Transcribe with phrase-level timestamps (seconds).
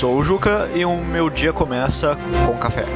[0.00, 2.16] sou o Juca e o meu dia começa
[2.46, 2.86] com café.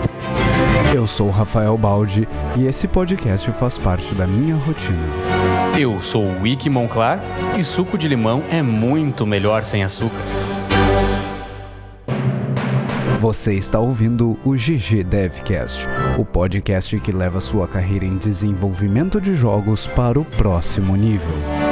[0.95, 2.27] Eu sou o Rafael Baldi
[2.57, 5.05] e esse podcast faz parte da minha rotina.
[5.79, 7.21] Eu sou o Wiki Monclar
[7.59, 10.23] e suco de limão é muito melhor sem açúcar.
[13.19, 15.87] Você está ouvindo o GG Devcast,
[16.19, 21.64] o podcast que leva sua carreira em desenvolvimento de jogos para o próximo nível.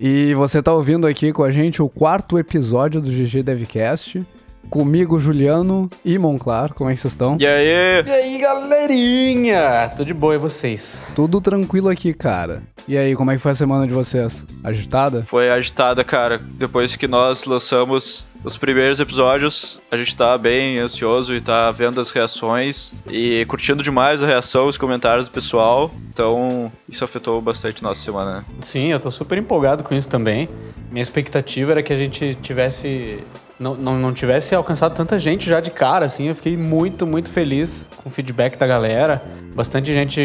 [0.00, 4.24] E você está ouvindo aqui com a gente o quarto episódio do GG Devcast.
[4.70, 6.72] Comigo, Juliano e Monclar.
[6.72, 7.36] Como é que vocês estão?
[7.40, 8.04] E aí?
[8.06, 9.88] E aí, galerinha?
[9.88, 11.00] Tudo de boa e vocês?
[11.16, 12.62] Tudo tranquilo aqui, cara.
[12.86, 14.44] E aí, como é que foi a semana de vocês?
[14.62, 15.24] Agitada?
[15.24, 16.40] Foi agitada, cara.
[16.52, 22.00] Depois que nós lançamos os primeiros episódios, a gente tá bem ansioso e tá vendo
[22.00, 25.90] as reações e curtindo demais a reação, os comentários do pessoal.
[26.12, 28.38] Então, isso afetou bastante nossa semana.
[28.38, 28.44] né?
[28.60, 30.48] Sim, eu tô super empolgado com isso também.
[30.90, 33.22] Minha expectativa era que a gente tivesse.
[33.58, 36.28] Não, não, não tivesse alcançado tanta gente já de cara, assim.
[36.28, 39.22] Eu fiquei muito, muito feliz com o feedback da galera.
[39.54, 40.20] Bastante gente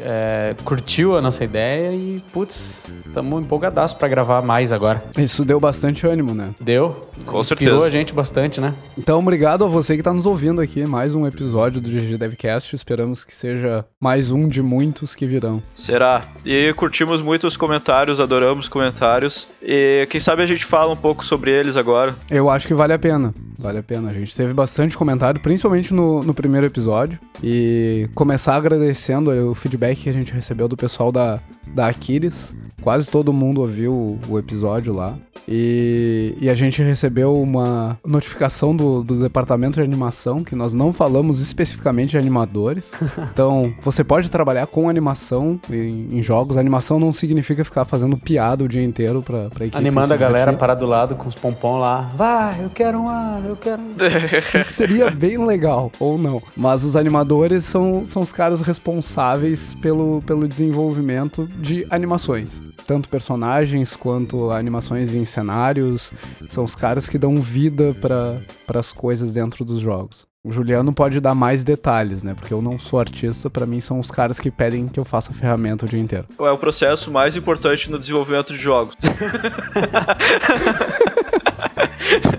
[0.00, 5.02] é, curtiu a nossa ideia e, putz, estamos empolgadaços pra gravar mais agora.
[5.18, 6.54] Isso deu bastante ânimo, né?
[6.58, 7.06] Deu?
[7.26, 7.86] Com Inspirou certeza.
[7.86, 8.74] a gente bastante, né?
[8.96, 10.86] Então, obrigado a você que está nos ouvindo aqui.
[10.86, 12.74] Mais um episódio do GG Devcast.
[12.74, 15.62] Esperamos que seja mais um de muitos que virão.
[15.74, 16.24] Será?
[16.42, 19.46] E curtimos muito os comentários, adoramos comentários.
[19.60, 22.14] E quem sabe a gente fala um pouco sobre eles agora.
[22.30, 23.34] Eu acho que vale a pena.
[23.58, 24.10] Vale a pena.
[24.10, 27.18] A gente teve bastante comentário, principalmente no, no primeiro episódio.
[27.42, 31.40] E começar agradecendo o feedback que a gente recebeu do pessoal da,
[31.74, 32.56] da Aquiles.
[32.80, 35.16] Quase todo mundo ouviu o, episódio lá.
[35.46, 40.92] E, e a gente recebeu uma notificação do, do departamento de animação, que nós não
[40.92, 42.90] falamos especificamente de animadores.
[43.32, 46.58] Então, você pode trabalhar com animação em, em jogos.
[46.58, 49.76] Animação não significa ficar fazendo piada o dia inteiro pra, pra equipe.
[49.76, 52.10] Animando a galera parar do lado com os pompom lá.
[52.14, 53.80] Vai, eu quero uma, eu quero.
[53.80, 53.94] um."
[54.60, 56.42] Isso seria bem legal, ou não.
[56.56, 62.62] Mas os animadores são, são os caras responsáveis pelo, pelo desenvolvimento de animações.
[62.86, 66.12] Tanto personagens quanto animações em cenários.
[66.48, 70.28] São os caras que dão vida para as coisas dentro dos jogos.
[70.42, 72.32] O Juliano pode dar mais detalhes, né?
[72.32, 75.30] Porque eu não sou artista, pra mim são os caras que pedem que eu faça
[75.30, 76.26] a ferramenta o dia inteiro.
[76.38, 78.96] É o processo mais importante no desenvolvimento de jogos.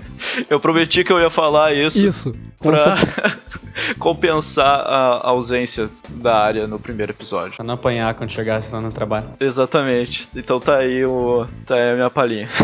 [0.48, 2.32] eu prometi que eu ia falar isso, Isso.
[2.60, 2.96] pra
[3.98, 7.56] compensar a ausência da área no primeiro episódio.
[7.56, 9.26] Pra não apanhar quando chegasse lá no trabalho.
[9.40, 10.28] Exatamente.
[10.36, 12.48] Então tá aí o tá aí a minha palhinha.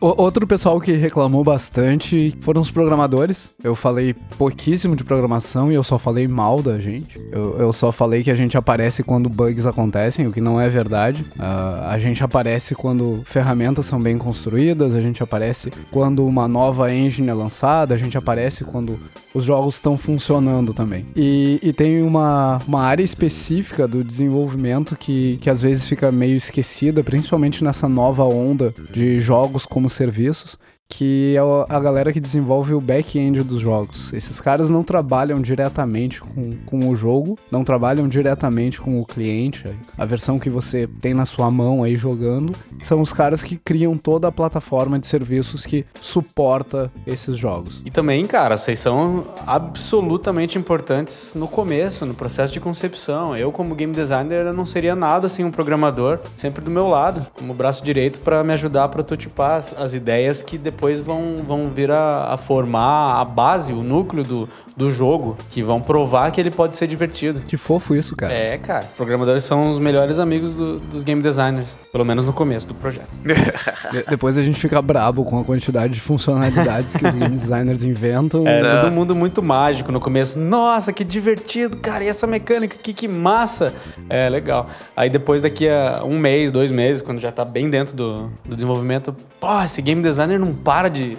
[0.00, 3.52] O- Outro pessoal que reclamou bastante foram os programadores.
[3.62, 7.18] Eu falei pouquíssimo de programação e eu só falei mal da gente.
[7.32, 10.68] Eu, eu só falei que a gente aparece quando bugs acontecem, o que não é
[10.68, 11.24] verdade.
[11.38, 16.92] Ah, a gente aparece quando ferramentas são bem construídas, a gente aparece quando uma nova
[16.92, 18.98] engine é lançada, a gente aparece quando
[19.32, 21.06] os jogos estão funcionando também.
[21.16, 26.36] E, e tem uma, uma área específica do desenvolvimento que, que às vezes fica meio
[26.36, 32.74] esquecida, principalmente nessa nova onda de jogos como serviços, que é a galera que desenvolve
[32.74, 34.12] o back-end dos jogos.
[34.12, 39.64] Esses caras não trabalham diretamente com, com o jogo, não trabalham diretamente com o cliente,
[39.96, 43.96] a versão que você tem na sua mão aí jogando, são os caras que criam
[43.96, 47.82] toda a plataforma de serviços que suporta esses jogos.
[47.84, 53.36] E também, cara, vocês são absolutamente importantes no começo, no processo de concepção.
[53.36, 57.54] Eu, como game designer, não seria nada sem um programador sempre do meu lado, como
[57.54, 62.34] braço direito, para me ajudar a prototipar as ideias que depois vão, vão vir a,
[62.34, 66.76] a formar a base, o núcleo do, do jogo, que vão provar que ele pode
[66.76, 67.40] ser divertido.
[67.40, 68.32] Que fofo isso, cara.
[68.32, 68.84] É, cara.
[68.96, 73.08] Programadores são os melhores amigos do- dos game designers, pelo menos no começo do projeto.
[73.24, 77.84] De- depois a gente fica brabo com a quantidade de funcionalidades que os game designers
[77.84, 78.46] inventam.
[78.46, 78.80] É, É.
[78.80, 80.38] todo mundo muito mágico no começo.
[80.38, 82.04] Nossa, que divertido, cara.
[82.04, 83.72] E essa mecânica aqui, que massa.
[84.08, 84.68] É, legal.
[84.96, 88.54] Aí depois, daqui a um mês, dois meses, quando já tá bem dentro do, do
[88.54, 91.18] desenvolvimento, pô, esse game designer não para de,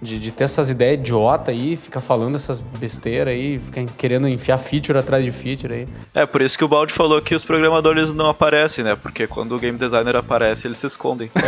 [0.00, 4.58] de, de ter essas ideias idiota aí, fica falando essas besteiras aí, fica querendo enfiar
[4.58, 5.86] feature atrás de feature aí.
[6.14, 8.94] É por isso que o Baldi falou que os programadores não aparecem, né?
[8.94, 11.30] Porque quando o game designer aparece, eles se escondem.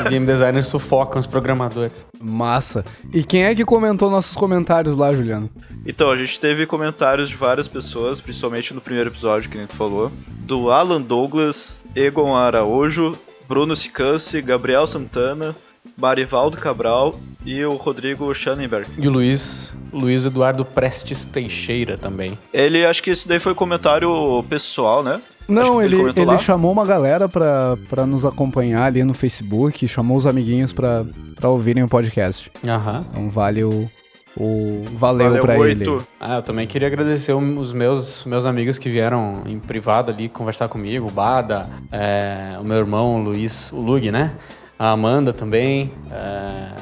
[0.00, 2.06] Os game designers sufocam os programadores.
[2.20, 2.84] Massa.
[3.12, 5.50] E quem é que comentou nossos comentários lá, Juliano?
[5.86, 9.74] Então, a gente teve comentários de várias pessoas, principalmente no primeiro episódio que a gente
[9.74, 13.12] falou, do Alan Douglas, Egon Araújo,
[13.48, 15.54] Bruno Sicance, Gabriel Santana,
[15.96, 18.88] Marivaldo Cabral e o Rodrigo Schanenberg.
[18.98, 22.38] E o Luiz, Luiz Eduardo Prestes Teixeira também.
[22.52, 25.20] Ele, acho que esse daí foi comentário pessoal, né?
[25.48, 30.16] Não, ele, ele, ele chamou uma galera pra, pra nos acompanhar ali no Facebook, chamou
[30.16, 31.04] os amiguinhos pra,
[31.34, 32.50] pra ouvirem o podcast.
[32.64, 33.04] Aham.
[33.10, 33.90] Então vale o,
[34.36, 35.96] o valeu, Valeu pra muito.
[35.96, 36.02] ele.
[36.18, 40.68] Ah, eu também queria agradecer os meus, meus amigos que vieram em privado ali conversar
[40.68, 44.32] comigo, o Bada, é, o meu irmão o Luiz, o Lug, né?
[44.78, 45.92] A Amanda também.
[46.10, 46.72] é,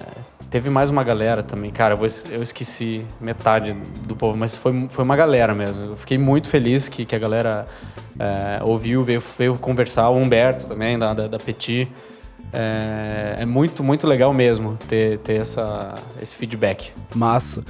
[0.50, 1.70] teve mais uma galera também.
[1.70, 5.84] Cara, eu, vou eu esqueci metade do povo, mas foi, foi uma galera mesmo.
[5.84, 7.66] Eu fiquei muito feliz que, que a galera
[8.18, 10.08] é, ouviu, veio, veio conversar.
[10.10, 11.88] O Humberto também, da, da, da Petit.
[12.52, 16.92] É, é muito, muito legal mesmo ter, ter essa, esse feedback.
[17.14, 17.62] Massa.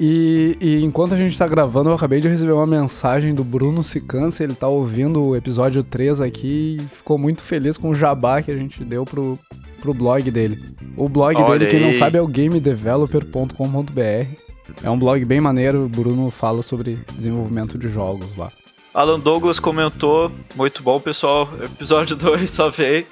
[0.00, 3.84] E, e enquanto a gente tá gravando, eu acabei de receber uma mensagem do Bruno
[3.84, 8.40] Sicança, ele tá ouvindo o episódio 3 aqui e ficou muito feliz com o jabá
[8.42, 9.38] que a gente deu pro,
[9.80, 10.74] pro blog dele.
[10.96, 14.48] O blog Olha dele, quem não sabe, é o gamedeveloper.com.br.
[14.82, 18.50] É um blog bem maneiro, o Bruno fala sobre desenvolvimento de jogos lá.
[18.92, 23.06] Alan Douglas comentou, muito bom pessoal, episódio 2 só veio.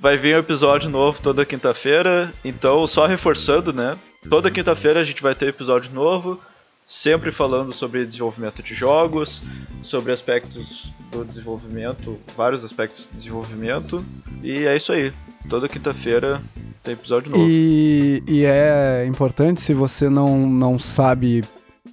[0.00, 3.98] Vai vir um episódio novo toda quinta-feira, então só reforçando, né?
[4.30, 6.40] Toda quinta-feira a gente vai ter episódio novo,
[6.86, 9.42] sempre falando sobre desenvolvimento de jogos,
[9.82, 14.02] sobre aspectos do desenvolvimento, vários aspectos do desenvolvimento.
[14.42, 15.12] E é isso aí.
[15.50, 16.40] Toda quinta-feira
[16.82, 17.44] tem episódio novo.
[17.46, 21.44] E, e é importante, se você não, não sabe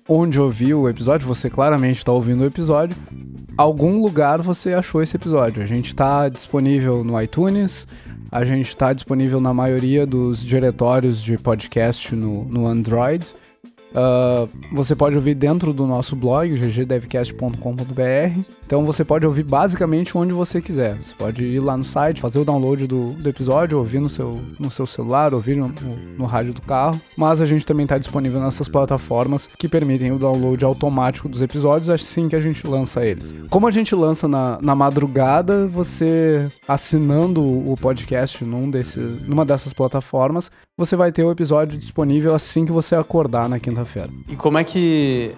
[0.08, 2.96] onde ouvir o episódio, você claramente está ouvindo o episódio,
[3.58, 5.64] algum lugar você achou esse episódio.
[5.64, 7.88] A gente está disponível no iTunes,
[8.32, 13.26] a gente está disponível na maioria dos diretórios de podcast no, no Android.
[13.94, 18.42] Ah, você pode ouvir dentro do nosso blog, ggdevcast.com.br.
[18.66, 20.98] Então você pode ouvir basicamente onde você quiser.
[20.98, 24.42] Você pode ir lá no site, fazer o download do, do episódio, ouvir no seu,
[24.60, 27.00] no seu celular, ouvir no, no, no rádio do carro.
[27.16, 31.90] Mas a gente também está disponível nessas plataformas que permitem o download automático dos episódios
[31.90, 33.36] assim que a gente lança eles.
[33.50, 39.74] Como a gente lança na, na madrugada, você assinando o podcast num desses, numa dessas
[39.74, 44.10] plataformas, você vai ter o episódio disponível assim que você acordar na quinta-feira.
[44.30, 45.34] E como é que,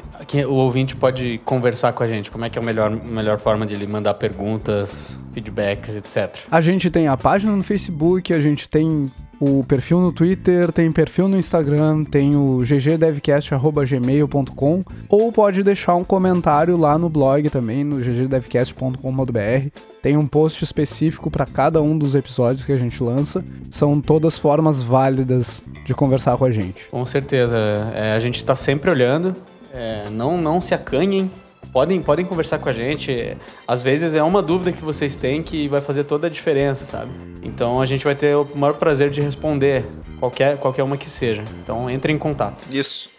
[0.46, 2.30] o ouvinte pode conversar com a gente?
[2.30, 6.40] Como é que é a melhor, melhor forma de ele mandar perguntas, feedbacks, etc?
[6.52, 9.10] A gente tem a página no Facebook, a gente tem
[9.40, 16.04] o perfil no Twitter, tem perfil no Instagram, tem o ggdevcast.gmail.com ou pode deixar um
[16.04, 19.70] comentário lá no blog também, no ggdevcast.com.br.
[20.02, 23.44] Tem um post específico para cada um dos episódios que a gente lança.
[23.70, 26.88] São todas formas válidas de conversar com a gente.
[26.90, 27.58] Com certeza.
[27.94, 29.36] É, a gente está sempre olhando.
[29.74, 31.30] É, não, não se acanhem.
[31.72, 33.38] Podem, podem conversar com a gente.
[33.68, 37.12] Às vezes é uma dúvida que vocês têm que vai fazer toda a diferença, sabe?
[37.44, 39.86] Então a gente vai ter o maior prazer de responder
[40.20, 41.44] qualquer, qualquer uma que seja.
[41.62, 42.66] Então entre em contato.
[42.72, 43.10] Isso.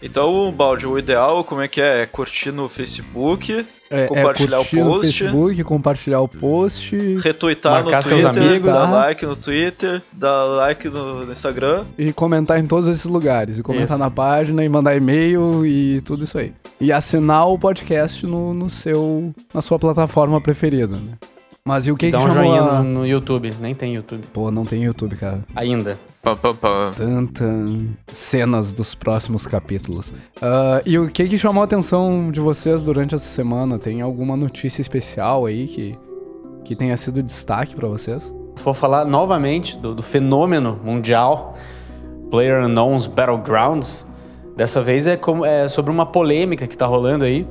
[0.00, 2.02] Então, Baldi, o ideal, como é que é?
[2.02, 5.18] É curtir no Facebook, É, Compartilhar é o post.
[5.18, 8.90] Facebook, compartilhar o post retweetar no seus Twitter, amigos, dar tá?
[8.90, 11.84] like no Twitter, dar like no, no Instagram.
[11.96, 13.58] e comentar em todos esses lugares.
[13.58, 13.98] E comentar Isso.
[13.98, 16.52] na página e mandar e-mail e tudo isso aí.
[16.80, 21.12] E assinar o podcast no, no seu, na sua plataforma preferida, né?
[21.68, 22.82] Mas e o que Dá que um chamou joinha a...
[22.82, 23.52] no, no YouTube.
[23.60, 24.24] Nem tem YouTube.
[24.32, 25.40] Pô, não tem YouTube, cara.
[25.54, 25.98] Ainda.
[26.22, 26.92] Pá, pá, pá.
[26.96, 27.50] Tantas
[28.10, 30.14] cenas dos próximos capítulos.
[30.40, 33.78] Ah, e o que que chamou a atenção de vocês durante essa semana?
[33.78, 35.94] Tem alguma notícia especial aí que,
[36.64, 38.34] que tenha sido destaque pra vocês?
[38.64, 41.54] Vou falar novamente do, do fenômeno mundial
[42.30, 44.06] Player Unknown's Battlegrounds.
[44.56, 47.46] Dessa vez é, como, é sobre uma polêmica que tá rolando aí,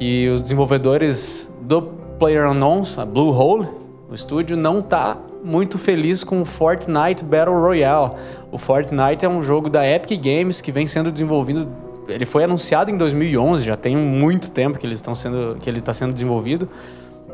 [0.00, 3.66] que os desenvolvedores do Player Unknowns, a Bluehole,
[4.08, 8.12] o estúdio, não tá muito feliz com o Fortnite Battle Royale.
[8.52, 11.66] O Fortnite é um jogo da Epic Games que vem sendo desenvolvido
[12.06, 15.80] ele foi anunciado em 2011, já tem muito tempo que, eles estão sendo, que ele
[15.80, 16.68] está sendo desenvolvido.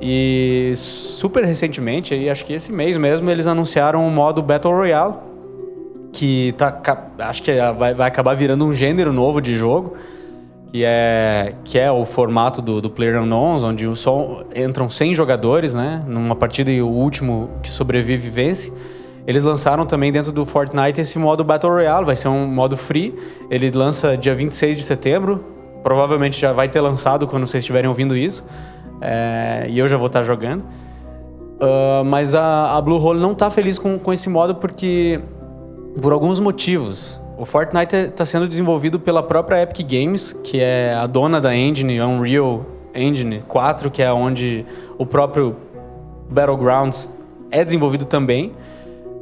[0.01, 5.17] E super recentemente, aí, acho que esse mês mesmo, eles anunciaram o modo Battle Royale,
[6.15, 6.81] que tá,
[7.19, 9.99] acho que vai, vai acabar virando um gênero novo de jogo,
[10.73, 13.95] que é, que é o formato do, do Player Unknowns, onde o
[14.55, 18.73] entram 100 jogadores, né, numa partida e o último que sobrevive vence.
[19.27, 23.15] Eles lançaram também dentro do Fortnite esse modo Battle Royale, vai ser um modo free.
[23.51, 25.45] Ele lança dia 26 de setembro.
[25.83, 28.43] Provavelmente já vai ter lançado quando vocês estiverem ouvindo isso.
[29.03, 30.65] É, e eu já vou estar jogando.
[31.61, 35.21] Ah, mas a, a Bluehole não está feliz com, com esse modo porque.
[36.01, 37.21] Por alguns motivos.
[37.39, 42.01] O Fortnite está sendo desenvolvido pela própria Epic Games, que é a dona da engine
[42.01, 44.67] Unreal Engine 4, que é onde
[44.99, 45.55] o próprio
[46.29, 47.09] Battlegrounds
[47.49, 48.53] é desenvolvido também.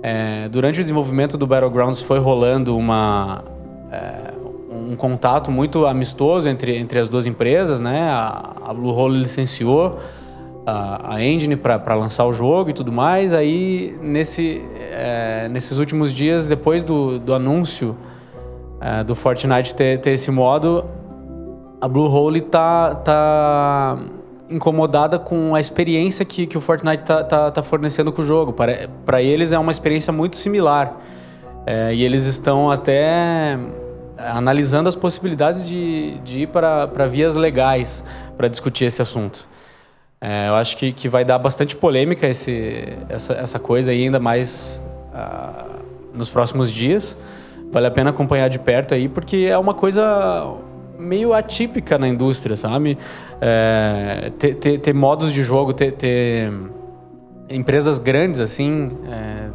[0.03, 3.45] é, durante o desenvolvimento do Battlegrounds foi rolando uma,
[3.93, 4.33] é,
[4.71, 8.09] um contato muito amistoso entre, entre as duas empresas, né?
[8.09, 9.99] A, a Bluehole licenciou
[10.67, 13.33] a, a engine para lançar o jogo e tudo mais.
[13.33, 17.97] Aí, nesse, é, nesses últimos dias, depois do, do anúncio
[18.81, 20.85] é, do Fortnite ter, ter esse modo,
[21.81, 23.99] a Bluehole tá, tá
[24.51, 28.53] incomodada com a experiência que, que o Fortnite tá, tá, tá fornecendo com o jogo.
[28.53, 31.01] Para eles é uma experiência muito similar.
[31.65, 33.59] É, e eles estão até
[34.17, 38.03] analisando as possibilidades de, de ir para vias legais
[38.37, 39.56] para discutir esse assunto.
[40.21, 44.19] É, eu acho que, que vai dar bastante polêmica esse, essa, essa coisa aí, ainda
[44.19, 44.81] mais
[45.13, 45.83] uh,
[46.15, 47.17] nos próximos dias.
[47.71, 50.57] Vale a pena acompanhar de perto aí, porque é uma coisa
[50.99, 52.97] meio atípica na indústria, sabe?
[53.41, 56.51] É, ter, ter, ter, modos de jogo, ter, ter
[57.51, 59.49] empresas grandes assim, é,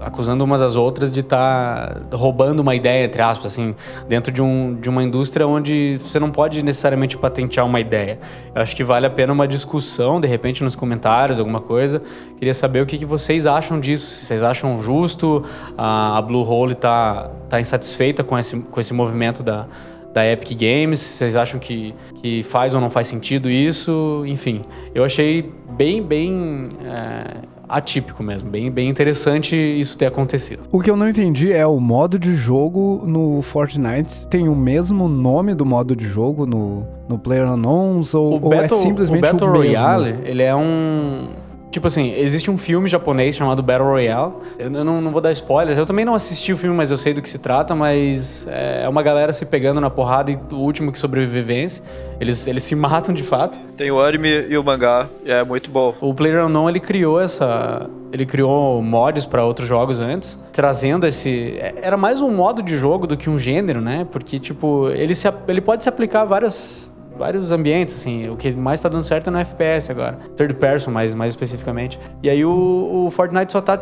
[0.00, 3.74] acusando umas às outras de estar tá roubando uma ideia, entre aspas, assim,
[4.08, 8.18] dentro de, um, de uma indústria onde você não pode necessariamente patentear uma ideia.
[8.54, 12.02] Eu acho que vale a pena uma discussão, de repente, nos comentários, alguma coisa.
[12.38, 14.24] Queria saber o que, que vocês acham disso.
[14.24, 15.44] Vocês acham justo?
[15.76, 19.66] A, a Blue Hole tá, tá insatisfeita com esse, com esse movimento da,
[20.14, 21.00] da Epic Games?
[21.00, 24.24] Vocês acham que, que faz ou não faz sentido isso?
[24.26, 24.62] Enfim,
[24.94, 28.50] eu achei bem, bem é, atípico mesmo.
[28.50, 30.66] Bem, bem interessante isso ter acontecido.
[30.72, 35.08] O que eu não entendi é o modo de jogo no Fortnite tem o mesmo
[35.08, 39.52] nome do modo de jogo no, no PlayerUnknown's ou, ou é simplesmente o Battle o
[39.52, 41.28] Royale, ele é um
[41.70, 44.32] Tipo assim, existe um filme japonês chamado Battle Royale.
[44.58, 45.78] Eu não, não, vou dar spoilers.
[45.78, 47.74] Eu também não assisti o filme, mas eu sei do que se trata.
[47.76, 51.80] Mas é uma galera se pegando na porrada e o último que sobrevive vence.
[52.20, 53.60] Eles, eles se matam de fato.
[53.76, 55.08] Tem o anime e o mangá.
[55.24, 55.94] É muito bom.
[56.00, 57.88] O PlayerUnknown, ele criou essa...
[58.12, 61.56] Ele criou mods para outros jogos antes, trazendo esse...
[61.76, 64.04] Era mais um modo de jogo do que um gênero, né?
[64.10, 66.89] Porque, tipo, ele, se, ele pode se aplicar a várias
[67.20, 68.28] vários ambientes, assim.
[68.30, 70.18] O que mais tá dando certo é no FPS agora.
[70.36, 72.00] Third person, mais, mais especificamente.
[72.22, 73.78] E aí o, o Fortnite só tá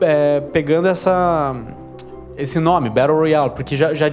[0.00, 1.56] é, pegando essa
[2.36, 4.12] esse nome, Battle Royale, porque já, já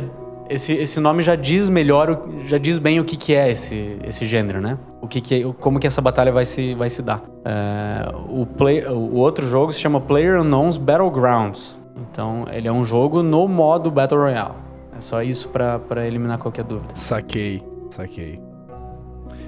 [0.49, 4.25] esse, esse nome já diz melhor, já diz bem o que, que é esse, esse
[4.25, 4.77] gênero, né?
[5.01, 7.21] O que, que como que essa batalha vai se, vai se dar.
[7.43, 11.81] É, o, play, o outro jogo se chama Player Unknown's Battlegrounds.
[11.97, 14.55] Então, ele é um jogo no modo Battle Royale.
[14.97, 16.95] É só isso para eliminar qualquer dúvida.
[16.95, 17.72] Saquei.
[17.93, 18.39] Saquei.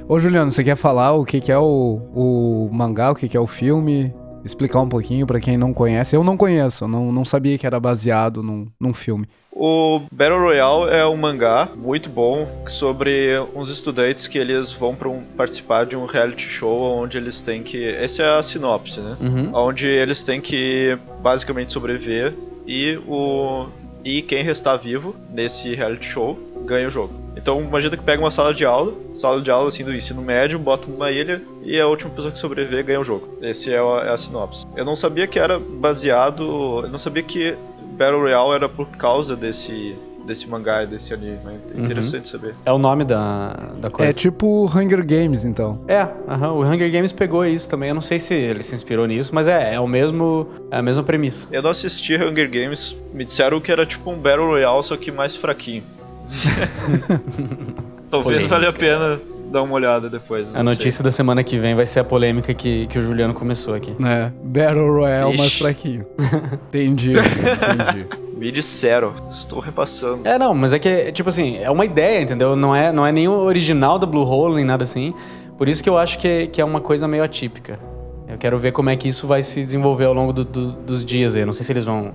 [0.08, 3.36] Ô Juliano, você quer falar o que, que é o, o mangá, o que, que
[3.36, 4.14] é o filme?
[4.44, 6.16] Explicar um pouquinho para quem não conhece.
[6.16, 9.28] Eu não conheço, não, não sabia que era baseado num, num filme.
[9.52, 15.10] O Battle Royale é um mangá muito bom sobre uns estudantes que eles vão para
[15.10, 17.84] um, participar de um reality show onde eles têm que.
[17.84, 19.18] Essa é a sinopse, né?
[19.20, 19.56] Uhum.
[19.56, 22.36] Onde eles têm que basicamente sobreviver
[22.68, 23.66] e o
[24.04, 27.14] e quem restar vivo nesse reality show ganha o jogo.
[27.36, 30.58] Então imagina que pega uma sala de aula, sala de aula assim do ensino médio,
[30.58, 33.38] bota numa ilha e a última pessoa que sobreviver ganha o jogo.
[33.42, 34.66] Esse é a, é a sinopse.
[34.76, 37.56] Eu não sabia que era baseado, eu não sabia que
[37.98, 39.96] Battle Royale era por causa desse
[40.26, 41.38] desse mangá e desse anime.
[41.74, 42.40] É interessante uhum.
[42.40, 42.56] saber.
[42.66, 44.10] É o nome da, da coisa.
[44.10, 45.80] É tipo Hunger Games, então.
[45.88, 46.52] É, uh -huh.
[46.54, 47.90] o Hunger Games pegou isso também.
[47.90, 50.82] Eu não sei se ele se inspirou nisso, mas é, é o mesmo, é a
[50.82, 51.48] mesma premissa.
[51.52, 55.12] Eu não assisti Hunger Games, me disseram que era tipo um Battle Royale, só que
[55.12, 55.84] mais fraquinho.
[58.10, 59.20] Talvez valha a pena
[59.52, 60.54] dar uma olhada depois.
[60.56, 61.04] A notícia sei.
[61.04, 63.96] da semana que vem vai ser a polêmica que, que o Juliano começou aqui.
[64.06, 65.42] É, Battle Royale Ixi.
[65.42, 66.06] mais fraquinho.
[66.68, 68.06] entendi, entendi.
[68.38, 70.28] Me disseram, estou repassando.
[70.28, 72.54] É, não, mas é que, tipo assim, é uma ideia, entendeu?
[72.54, 75.14] Não é, não é nem o original da Blue Hole, nem nada assim.
[75.58, 77.80] Por isso que eu acho que, que é uma coisa meio atípica.
[78.28, 81.06] Eu quero ver como é que isso vai se desenvolver ao longo do, do, dos
[81.06, 81.44] dias aí.
[81.44, 82.14] Eu não sei se eles vão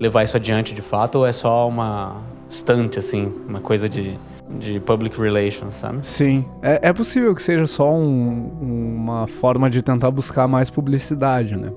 [0.00, 2.16] levar isso adiante de fato ou é só uma,
[2.50, 4.18] stunt, assim, uma coisa de,
[4.58, 6.04] de public relations, sabe?
[6.04, 6.44] Sim.
[6.62, 11.72] É, é possível que seja só um, uma forma de tentar buscar mais publicidade, né?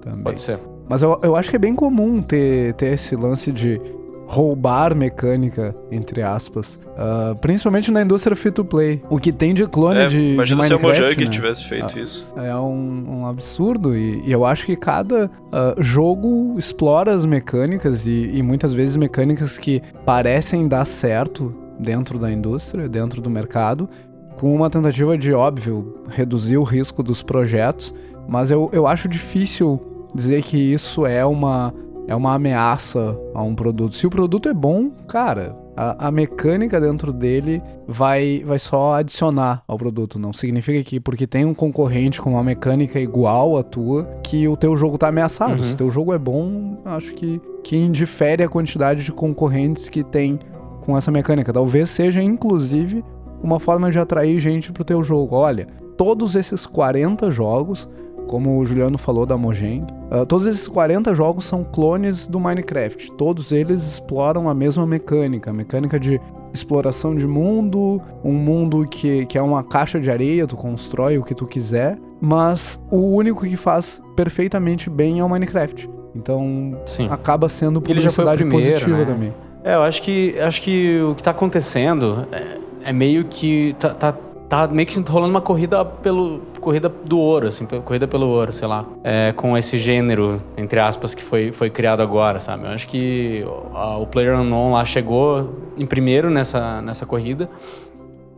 [0.00, 0.24] Também.
[0.24, 0.58] Pode ser.
[0.88, 3.80] Mas eu, eu acho que é bem comum ter, ter esse lance de
[4.28, 6.78] roubar mecânica, entre aspas.
[6.88, 9.02] Uh, principalmente na indústria free-to-play.
[9.08, 11.30] O que tem de clone é, de, imagina de Minecraft, se o Mojang né?
[11.30, 12.28] tivesse feito é, isso.
[12.36, 18.06] É um, um absurdo e, e, eu acho que cada uh, jogo explora as mecânicas
[18.06, 23.88] e, e muitas vezes mecânicas que parecem dar certo dentro da indústria, dentro do mercado,
[24.36, 27.94] com uma tentativa de, óbvio, reduzir o risco dos projetos,
[28.28, 29.80] mas eu, eu acho difícil
[30.14, 31.72] dizer que isso é uma
[32.08, 33.94] é uma ameaça a um produto.
[33.94, 39.62] Se o produto é bom, cara, A, a, mecânica dentro dele vai, vai só adicionar
[39.68, 40.18] ao produto.
[40.18, 44.56] Não significa que porque tem um concorrente com uma mecânica igual à tua, que o
[44.56, 45.60] teu jogo tá ameaçado.
[45.60, 45.68] Uhum.
[45.68, 50.02] Se o teu jogo é bom, acho que, que indifere a quantidade de concorrentes que
[50.02, 50.40] tem
[50.80, 51.52] com essa mecânica.
[51.52, 53.04] Talvez seja, inclusive,
[53.42, 55.36] uma forma de atrair gente pro teu jogo.
[55.36, 57.88] Olha, todos esses 40 jogos
[58.28, 63.10] como o Juliano falou da Mojang, uh, todos esses 40 jogos são clones do Minecraft.
[63.12, 66.20] Todos eles exploram a mesma mecânica, a mecânica de
[66.52, 71.24] exploração de mundo, um mundo que, que é uma caixa de areia, tu constrói o
[71.24, 75.88] que tu quiser, mas o único que faz perfeitamente bem é o Minecraft.
[76.14, 77.08] Então Sim.
[77.10, 79.04] acaba sendo publicidade primeiro, positiva né?
[79.04, 79.34] também.
[79.64, 83.90] É, eu acho que acho que o que está acontecendo é, é, meio que tá,
[83.90, 84.14] tá
[84.48, 88.66] tá meio que rolando uma corrida pelo corrida do ouro, assim, corrida pelo ouro, sei
[88.66, 92.64] lá, é, com esse gênero entre aspas que foi, foi criado agora, sabe?
[92.64, 97.48] Eu acho que a, o Player Unknown lá chegou em primeiro nessa nessa corrida,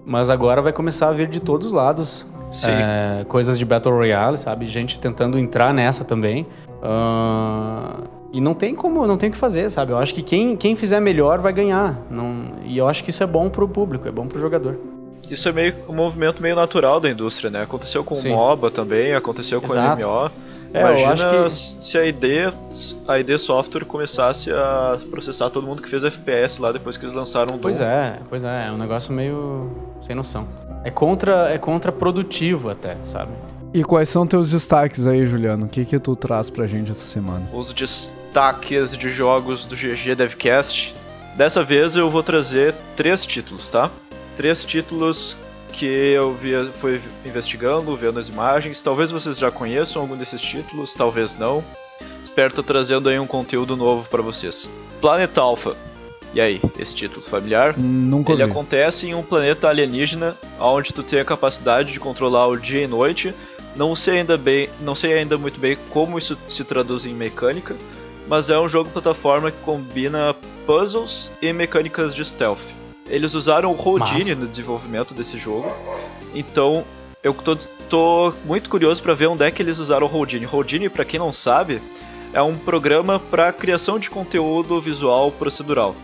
[0.05, 2.27] mas agora vai começar a vir de todos os lados
[2.67, 4.67] é, coisas de Battle Royale, sabe?
[4.67, 6.47] Gente tentando entrar nessa também.
[6.83, 8.03] Uh,
[8.33, 9.93] e não tem como, não tem o que fazer, sabe?
[9.93, 11.99] Eu acho que quem, quem fizer melhor vai ganhar.
[12.11, 14.79] Não, e eu acho que isso é bom pro público, é bom pro jogador
[15.31, 17.63] isso é meio um movimento meio natural da indústria, né?
[17.63, 18.33] Aconteceu com Sim.
[18.33, 20.05] o MOBA também, aconteceu com Exato.
[20.05, 20.31] o MMO.
[20.73, 21.51] É, Imagina que...
[21.51, 22.25] se a ID,
[23.09, 27.15] a ID Software começasse a processar todo mundo que fez FPS lá depois que eles
[27.15, 27.63] lançaram o Doom.
[27.63, 29.71] Pois é, pois é, é um negócio meio
[30.03, 30.47] sem noção.
[30.85, 33.33] É contra, é contraprodutivo até, sabe?
[33.75, 35.67] E quais são teus destaques aí, Juliano?
[35.67, 37.49] O que que tu traz pra gente essa semana?
[37.53, 40.95] Os destaques de jogos do GG Devcast.
[41.37, 43.91] Dessa vez eu vou trazer três títulos, tá?
[44.41, 45.37] Três títulos
[45.71, 48.81] que eu via, fui investigando, vendo as imagens.
[48.81, 51.63] Talvez vocês já conheçam algum desses títulos, talvez não.
[52.23, 54.67] Espero estar trazendo aí um conteúdo novo para vocês.
[54.99, 55.77] Planet Alpha.
[56.33, 57.77] E aí, esse título familiar?
[57.77, 62.57] Nunca Ele acontece em um planeta alienígena, onde tu tem a capacidade de controlar o
[62.57, 63.35] dia e noite.
[63.77, 67.77] Não sei ainda bem, não sei ainda muito bem como isso se traduz em mecânica,
[68.27, 72.80] mas é um jogo plataforma que combina puzzles e mecânicas de stealth.
[73.11, 75.71] Eles usaram o Houdini no desenvolvimento desse jogo.
[76.35, 76.85] Então,
[77.23, 77.57] eu tô,
[77.89, 80.47] tô muito curioso para ver onde é que eles usaram o Houdini.
[80.51, 81.83] Houdini, para quem não sabe,
[82.33, 85.95] é um programa para criação de conteúdo visual procedural.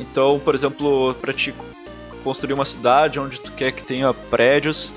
[0.00, 1.54] Então, por exemplo, para te
[2.24, 4.92] construir uma cidade onde tu quer que tenha prédios,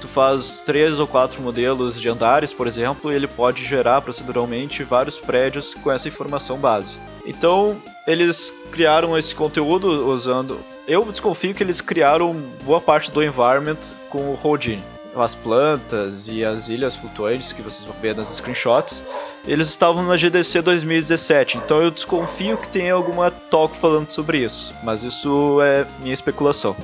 [0.00, 4.82] tu faz três ou quatro modelos de andares, por exemplo, e ele pode gerar proceduralmente
[4.82, 6.98] vários prédios com essa informação base.
[7.24, 13.78] Então, eles criaram esse conteúdo usando eu desconfio que eles criaram boa parte do environment
[14.08, 14.82] com o Houdini.
[15.14, 19.02] As plantas e as ilhas flutuantes que vocês vão ver nas screenshots,
[19.46, 24.74] eles estavam na GDC 2017, então eu desconfio que tem alguma talk falando sobre isso,
[24.82, 26.76] mas isso é minha especulação.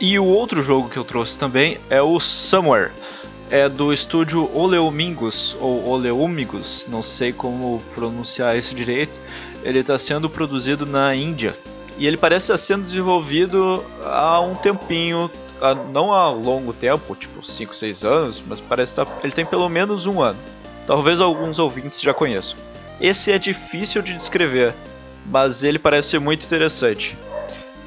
[0.00, 2.92] E o outro jogo que eu trouxe também é o Somewhere.
[3.50, 9.20] É do estúdio Oleomingus, ou Oleumigos, não sei como pronunciar isso direito.
[9.64, 11.56] Ele está sendo produzido na Índia.
[12.00, 15.30] E ele parece estar sendo desenvolvido há um tempinho,
[15.92, 20.06] não há longo tempo, tipo 5, 6 anos, mas parece que ele tem pelo menos
[20.06, 20.38] um ano.
[20.86, 22.56] Talvez alguns ouvintes já conheçam.
[22.98, 24.72] Esse é difícil de descrever,
[25.26, 27.18] mas ele parece ser muito interessante.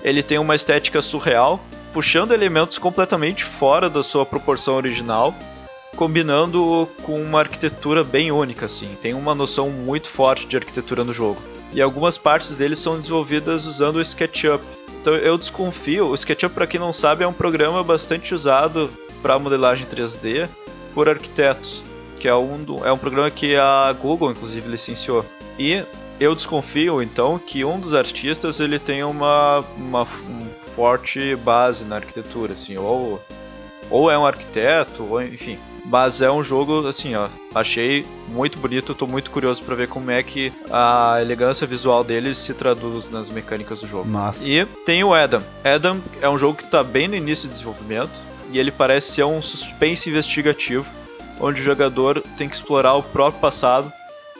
[0.03, 1.59] Ele tem uma estética surreal,
[1.91, 5.33] puxando elementos completamente fora da sua proporção original,
[5.95, 8.95] combinando com uma arquitetura bem única, assim.
[9.01, 11.41] Tem uma noção muito forte de arquitetura no jogo
[11.73, 14.63] e algumas partes dele são desenvolvidas usando o SketchUp.
[15.01, 18.89] Então eu desconfio, o SketchUp para quem não sabe é um programa bastante usado
[19.21, 20.47] para modelagem 3D
[20.93, 21.83] por arquitetos,
[22.19, 25.25] que é um, do, é um programa que a Google inclusive licenciou.
[25.57, 25.83] E
[26.19, 31.97] eu desconfio então que um dos artistas ele tem uma, uma um forte base na
[31.97, 33.21] arquitetura, assim, ou,
[33.89, 38.95] ou é um arquiteto, ou enfim, mas é um jogo, assim, ó, achei muito bonito,
[38.95, 43.29] tô muito curioso para ver como é que a elegância visual dele se traduz nas
[43.29, 44.07] mecânicas do jogo.
[44.07, 44.43] Massa.
[44.47, 45.41] E tem o Adam.
[45.63, 48.19] Adam é um jogo que tá bem no início de desenvolvimento
[48.51, 50.85] e ele parece ser um suspense investigativo,
[51.39, 53.91] onde o jogador tem que explorar o próprio passado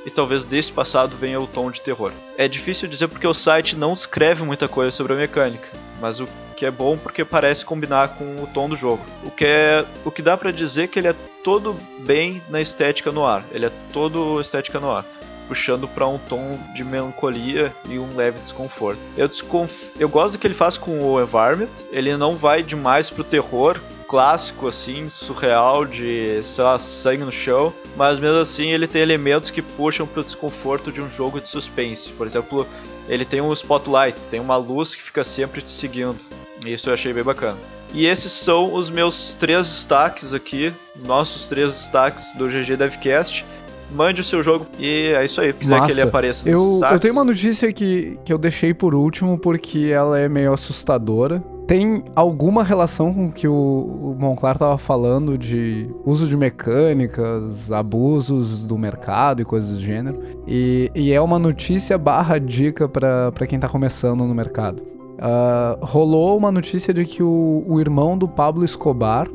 [0.06, 2.12] e talvez desse passado venha o tom de terror.
[2.38, 5.68] É difícil dizer porque o site não escreve muita coisa sobre a mecânica,
[6.02, 9.04] mas o que é bom porque parece combinar com o tom do jogo.
[9.24, 13.12] O que é, o que dá para dizer que ele é todo bem na estética
[13.12, 13.44] no ar.
[13.52, 15.06] Ele é todo estética no ar,
[15.48, 19.00] puxando para um tom de melancolia e um leve desconforto.
[19.18, 19.92] Eu desconf...
[20.00, 21.70] eu gosto do que ele faz com o environment.
[21.92, 23.80] Ele não vai demais pro terror,
[24.14, 29.50] clássico, assim, surreal, de, sei lá, sangue no chão, mas mesmo assim ele tem elementos
[29.50, 32.12] que puxam pro desconforto de um jogo de suspense.
[32.12, 32.68] Por exemplo,
[33.10, 36.18] ele tem um spotlight, tem uma luz que fica sempre te seguindo.
[36.64, 37.58] Isso eu achei bem bacana.
[37.92, 40.72] E esses são os meus três destaques aqui,
[41.04, 43.44] nossos três destaques do GG Devcast.
[43.92, 45.52] Mande o seu jogo e é isso aí.
[45.54, 45.86] Quiser Massa.
[45.88, 49.90] que ele apareça Eu, eu tenho uma notícia que, que eu deixei por último porque
[49.92, 51.42] ela é meio assustadora.
[51.68, 58.66] Tem alguma relação com o que o, Monclar tava falando de uso de mecânicas, abusos
[58.66, 60.20] do mercado e coisas do gênero.
[60.46, 64.84] E, e é uma notícia barra dica pra quem tá começando no mercado.
[65.20, 69.28] Ah, rolou uma notícia de que o, o irmão do Pablo Escobar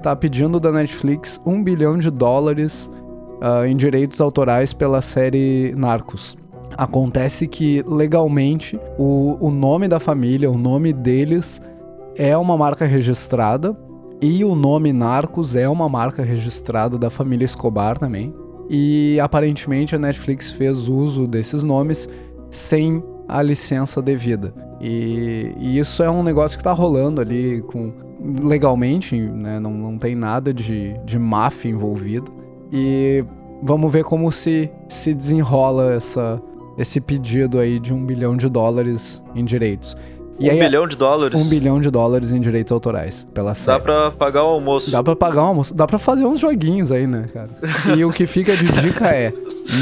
[0.00, 2.88] tá pedindo da Netflix um bilhão de dólares
[3.40, 6.36] ah, em direitos autorais pela série Narcos.
[6.76, 11.62] Acontece que legalmente o, o nome da família, o nome deles
[12.16, 13.76] é uma marca registrada
[14.20, 18.34] e o nome Narcos é uma marca registrada da família Escobar também.
[18.68, 22.08] E aparentemente a Netflix fez uso desses nomes
[22.50, 24.54] sem a licença devida.
[24.80, 27.92] E, e isso é um negócio que tá rolando ali com
[28.42, 29.60] legalmente, né?
[29.60, 32.30] Não, não tem nada de, de máfia envolvida.
[32.72, 33.24] E
[33.62, 36.40] vamos ver como se, se desenrola essa,
[36.78, 39.96] esse pedido aí de um bilhão de dólares em direitos.
[40.38, 41.40] E um aí, bilhão de dólares.
[41.40, 43.82] um bilhão de dólares em direitos autorais pela Dá série.
[43.82, 44.90] pra pagar o almoço.
[44.90, 47.50] Dá pra pagar um almoço, dá pra fazer uns joguinhos aí, né, cara?
[47.96, 49.32] E o que fica de dica é: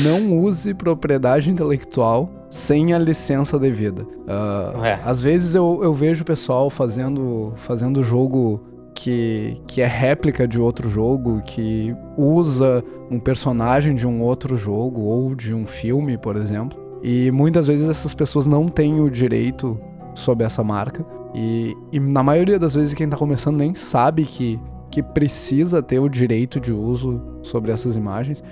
[0.03, 4.05] não use propriedade intelectual sem a licença devida.
[4.29, 4.99] Ah, É.
[5.07, 8.61] Às vezes eu, eu vejo o pessoal fazendo, fazendo jogo
[8.95, 15.01] que, que é réplica de outro jogo, que usa um personagem de um outro jogo
[15.01, 16.79] ou de um filme, por exemplo.
[17.03, 19.79] E muitas vezes essas pessoas não têm o direito
[20.15, 21.05] sobre essa marca.
[21.35, 24.61] E, e na maioria das vezes quem tá começando nem sabe que,
[24.91, 28.45] que precisa ter o direito de uso sobre essas imagens.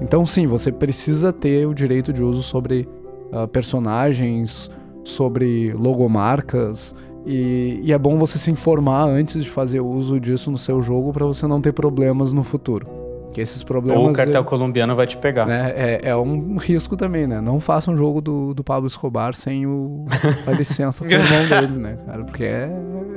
[0.00, 2.88] Então sim, você precisa ter o direito de uso sobre
[3.32, 4.70] ah, personagens,
[5.04, 6.94] sobre logomarcas.
[7.26, 11.12] E, e é bom você se informar antes de fazer uso disso no seu jogo
[11.12, 12.97] para você não ter problemas no futuro.
[13.38, 14.02] Que esses problemas.
[14.02, 15.46] Ou o cartel colombiano vai te pegar.
[15.46, 17.40] né, é, é um risco também, né?
[17.40, 20.04] Não faça um jogo do, do Pablo Escobar sem o,
[20.44, 22.24] a licença com o irmão dele, né, cara?
[22.24, 22.68] Porque é,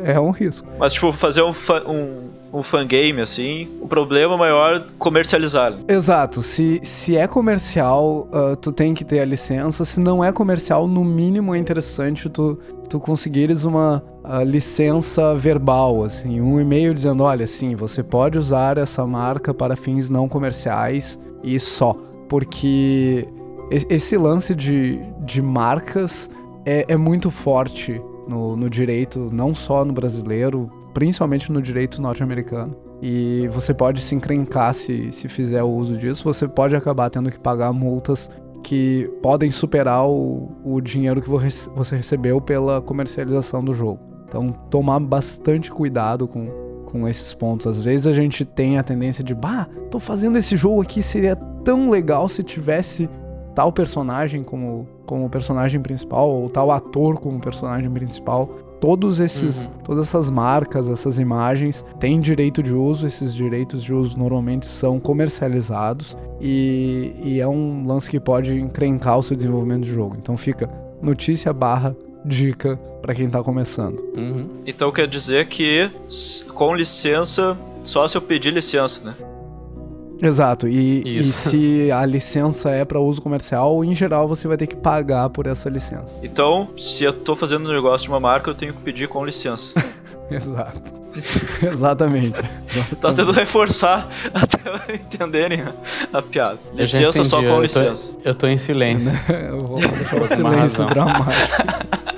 [0.03, 0.67] é um risco.
[0.77, 5.73] Mas, tipo, fazer um, fa- um, um fangame, assim, o problema maior é comercializar.
[5.87, 6.43] Exato.
[6.43, 9.83] Se, se é comercial, ah, tu tem que ter a licença.
[9.85, 14.03] Se não é comercial, no mínimo é interessante tu, tu conseguires uma
[14.43, 20.09] licença verbal, assim, um e-mail dizendo, olha, sim, você pode usar essa marca para fins
[20.09, 21.95] não comerciais e só.
[22.29, 23.27] Porque
[23.69, 26.29] esse lance de, de marcas
[26.65, 32.75] é, é muito forte no, no direito, não só no brasileiro, principalmente no direito norte-americano.
[33.01, 36.23] E você pode se encrencar se, se fizer o uso disso.
[36.23, 38.29] Você pode acabar tendo que pagar multas
[38.63, 41.39] que podem superar o, o dinheiro que vo-
[41.75, 44.10] você recebeu pela comercialização do jogo.
[44.31, 46.47] Então, tomar bastante cuidado com,
[46.85, 47.67] com esses pontos.
[47.67, 51.35] Às vezes a gente tem a tendência de, bah, tô fazendo esse jogo aqui, seria
[51.35, 53.09] tão legal se tivesse
[53.53, 58.47] tal personagem como, como personagem principal, ou tal ator como personagem principal.
[58.79, 64.17] Todos esses, todas essas marcas, essas imagens têm direito de uso, esses direitos de uso
[64.17, 69.93] normalmente são comercializados e, e é um lance que pode encrencar o seu desenvolvimento de
[69.93, 70.15] jogo.
[70.17, 70.69] Então fica
[71.01, 71.93] notícia barra
[72.25, 73.99] dica para quem tá começando.
[74.15, 74.61] Uhum.
[74.65, 75.89] Então quer dizer que,
[76.53, 79.15] com licença, só se eu pedir licença, né?
[80.21, 84.67] Exato, e, e se a licença é para uso comercial, em geral você vai ter
[84.67, 86.19] que pagar por essa licença.
[86.23, 89.25] Então, se eu tô fazendo um negócio de uma marca, eu tenho que pedir com
[89.25, 89.73] licença.
[90.29, 91.01] Exato.
[91.61, 92.31] Exatamente.
[93.01, 95.73] tá tentando reforçar até entenderem a,
[96.13, 96.59] a piada.
[96.73, 98.13] Licença só com eu licença.
[98.13, 99.11] Tô, eu tô em silêncio.
[99.27, 102.10] Eu vou deixar o silêncio dramático.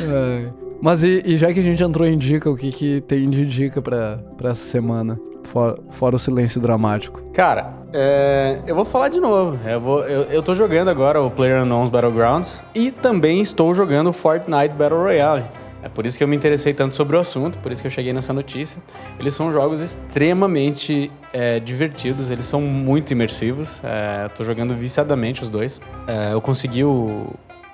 [0.00, 0.52] Ai.
[0.80, 3.46] Mas e, e já que a gente entrou em dica, o que, que tem de
[3.46, 5.18] dica pra, pra essa semana?
[5.44, 7.20] For- fora o silêncio dramático.
[7.32, 9.58] Cara, é, eu vou falar de novo.
[9.68, 14.12] Eu, vou, eu, eu tô jogando agora o PlayerUnknown's Battlegrounds e também estou jogando o
[14.12, 15.44] Fortnite Battle Royale.
[15.82, 17.92] É por isso que eu me interessei tanto sobre o assunto, por isso que eu
[17.92, 18.78] cheguei nessa notícia.
[19.20, 23.82] Eles são jogos extremamente é, divertidos, eles são muito imersivos.
[23.84, 25.78] É, tô jogando viciadamente os dois.
[26.06, 27.26] É, eu consegui o,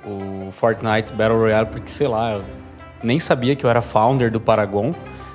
[0.04, 2.44] o Fortnite Battle Royale porque, sei lá, eu
[3.02, 4.92] nem sabia que eu era founder do Paragon.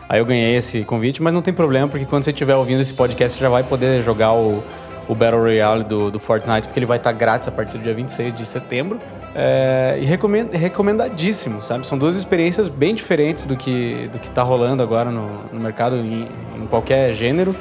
[0.07, 2.93] Aí eu ganhei esse convite, mas não tem problema, porque quando você estiver ouvindo esse
[2.93, 4.63] podcast, você já vai poder jogar o,
[5.09, 7.93] o Battle Royale do, do Fortnite, porque ele vai estar grátis a partir do dia
[7.93, 8.99] 26 de setembro.
[9.33, 11.85] É, e recomend, recomendadíssimo, sabe?
[11.87, 15.95] São duas experiências bem diferentes do que, do que tá rolando agora no, no mercado
[15.97, 17.55] em, em qualquer gênero.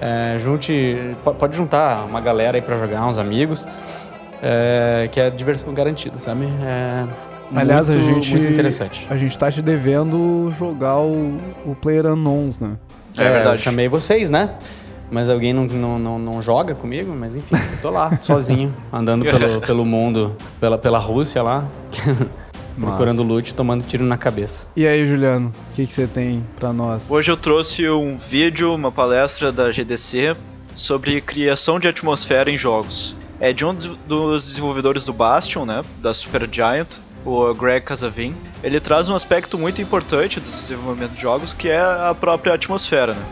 [0.00, 3.66] É, junte, po- pode juntar uma galera aí pra jogar, uns amigos.
[4.42, 6.46] É, que é diversão garantida, sabe?
[6.62, 7.06] É
[7.54, 8.30] Aliás, muito, a gente.
[8.30, 9.06] muito interessante.
[9.08, 12.76] A gente tá te devendo jogar o, o Player Unknowns, né?
[13.16, 13.56] É verdade.
[13.56, 14.54] Eu chamei vocês, né?
[15.10, 19.24] Mas alguém não, não, não, não joga comigo, mas enfim, eu tô lá, sozinho, andando
[19.24, 21.66] pelo, pelo mundo, pela, pela Rússia lá,
[22.78, 24.66] procurando loot, tomando tiro na cabeça.
[24.76, 27.10] E aí, Juliano, o que, que você tem pra nós?
[27.10, 30.36] Hoje eu trouxe um vídeo, uma palestra da GDC
[30.74, 33.16] sobre criação de atmosfera em jogos.
[33.40, 36.88] É de um dos- desenvolvedores do Bastion, né, da Supergiant,
[37.24, 38.34] o Greg Casavin.
[38.62, 43.14] Ele traz um aspecto muito importante do desenvolvimento de jogos, que é a própria atmosfera,
[43.14, 43.22] né?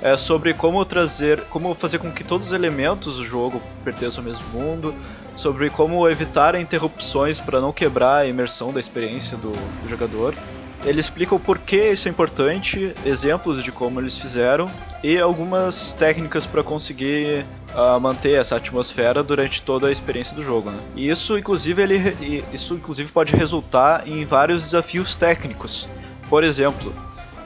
[0.00, 4.30] É sobre como trazer, como fazer com que todos os elementos do jogo pertençam ao
[4.30, 4.94] mesmo mundo,
[5.36, 10.34] sobre como evitar interrupções para não quebrar a imersão da experiência do, do jogador.
[10.84, 14.66] Ele explica o porquê isso é importante, exemplos de como eles fizeram
[15.02, 20.70] e algumas técnicas para conseguir ah, manter essa atmosfera durante toda a experiência do jogo.
[20.70, 20.78] Né?
[20.96, 25.88] E isso, inclusive, ele, isso inclusive pode resultar em vários desafios técnicos.
[26.28, 26.92] Por exemplo,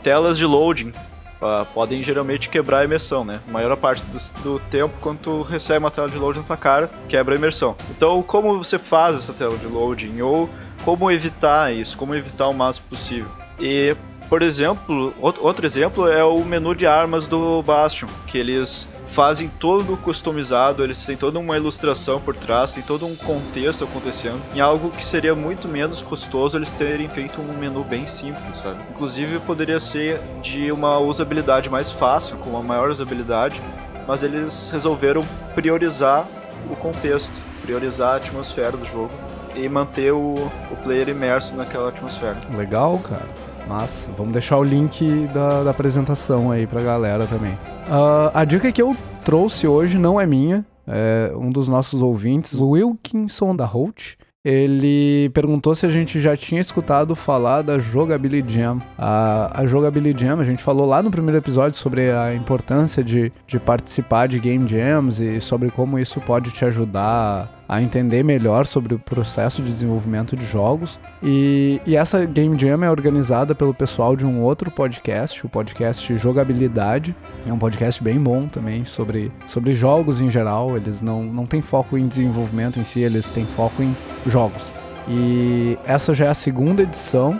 [0.03, 0.93] telas de loading
[1.41, 3.41] ah, podem geralmente quebrar a imersão, né?
[3.47, 6.57] A maior parte do, do tempo, quando tu recebe uma tela de loading na tua
[6.57, 7.77] cara, quebra a imersão.
[7.91, 10.21] Então, como você faz essa tela de loading?
[10.23, 10.49] Ou
[10.87, 11.99] como evitar isso?
[11.99, 13.29] Como evitar o máximo possível?
[13.59, 13.97] E,
[14.29, 19.97] por exemplo, outro, exemplo é o menu de armas do Bastion, que eles fazem todo
[19.97, 24.91] customizado, eles têm toda uma ilustração por trás, tem todo um contexto acontecendo, em algo
[24.91, 28.81] que seria muito menos custoso eles terem feito um menu bem simples, sabe?
[28.91, 33.61] Inclusive poderia ser de uma usabilidade mais fácil, com uma maior usabilidade,
[34.07, 36.29] mas eles resolveram priorizar
[36.71, 39.11] o contexto, priorizar a atmosfera do jogo
[39.57, 42.37] e manter o, o player imerso naquela atmosfera.
[42.57, 43.27] Legal, cara.
[43.69, 44.09] Massa.
[44.17, 47.59] Vamos deixar o link da, da apresentação aí pra galera também.
[47.91, 52.55] Ah, a dica que eu trouxe hoje não é minha, é um dos nossos ouvintes,
[52.55, 54.15] o Wilkinson da Holt.
[54.45, 58.79] Ele perguntou se a gente já tinha escutado falar da Jogability Jam.
[58.97, 63.33] A, a Jogability Jam, a gente falou lá no primeiro episódio sobre a importância de,
[63.45, 68.67] de participar de Game Jams e sobre como isso pode te ajudar a entender melhor
[68.67, 70.99] sobre o processo de desenvolvimento de jogos.
[71.23, 76.17] E, e essa Game Jam é organizada pelo pessoal de um outro podcast, o podcast
[76.17, 77.15] Jogabilidade.
[77.47, 80.77] É um podcast bem bom também sobre, sobre jogos em geral.
[80.77, 83.95] Eles não, não têm foco em desenvolvimento em si, eles têm foco em
[84.27, 84.73] jogos.
[85.09, 87.39] E essa já é a segunda edição.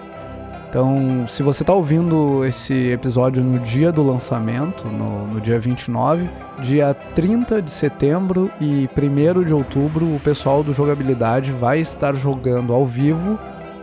[0.77, 6.29] Então, se você está ouvindo esse episódio no dia do lançamento, no, no dia 29,
[6.63, 12.75] dia 30 de setembro e 1 de outubro, o pessoal do Jogabilidade vai estar jogando
[12.75, 13.39] ao vivo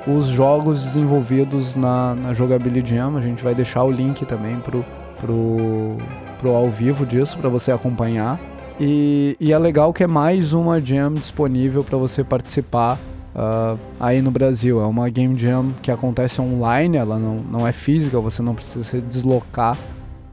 [0.06, 3.18] os jogos desenvolvidos na, na Jogability Jam.
[3.18, 4.86] A gente vai deixar o link também pro,
[5.20, 5.98] pro,
[6.40, 8.40] pro ao vivo disso para você acompanhar.
[8.80, 13.00] E, e é legal que é mais uma jam disponível para você participar
[13.36, 14.82] ah, aí no Brasil.
[14.82, 18.84] É uma game jam que acontece online, ela não, não é física, você não precisa
[18.84, 19.78] se deslocar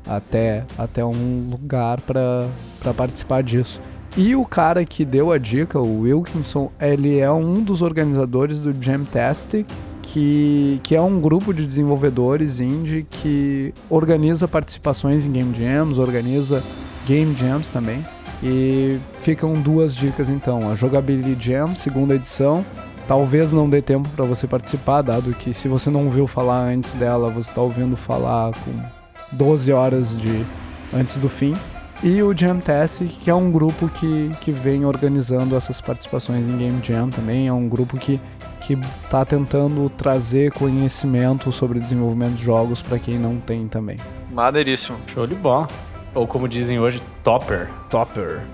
[0.06, 2.48] até, até um lugar para
[2.96, 3.80] participar disso.
[4.16, 8.74] E o cara que deu a dica, o Wilkinson, ele é um dos organizadores do
[8.82, 9.66] Jamtastic,
[10.02, 16.60] que, que é um grupo de desenvolvedores indie que organiza participações em game jams, organiza
[17.06, 18.04] game jams também.
[18.42, 22.64] E ficam duas dicas então: a Jogability Jam, segunda edição.
[23.10, 26.92] Talvez não dê tempo para você participar, dado que se você não ouviu falar antes
[26.92, 30.46] dela, você está ouvindo falar com 12 horas de
[30.94, 31.56] antes do fim.
[32.04, 36.80] E o Jamtastic, que é um grupo que, que vem organizando essas participações em Game
[36.84, 37.48] Jam também.
[37.48, 38.20] É um grupo que
[38.60, 43.96] que está tentando trazer conhecimento sobre desenvolvimento de jogos para quem não tem também.
[44.30, 44.96] Maneiríssimo.
[45.08, 45.66] Show de bola.
[46.14, 47.70] Ou como dizem hoje, topper.
[47.88, 48.44] Topper.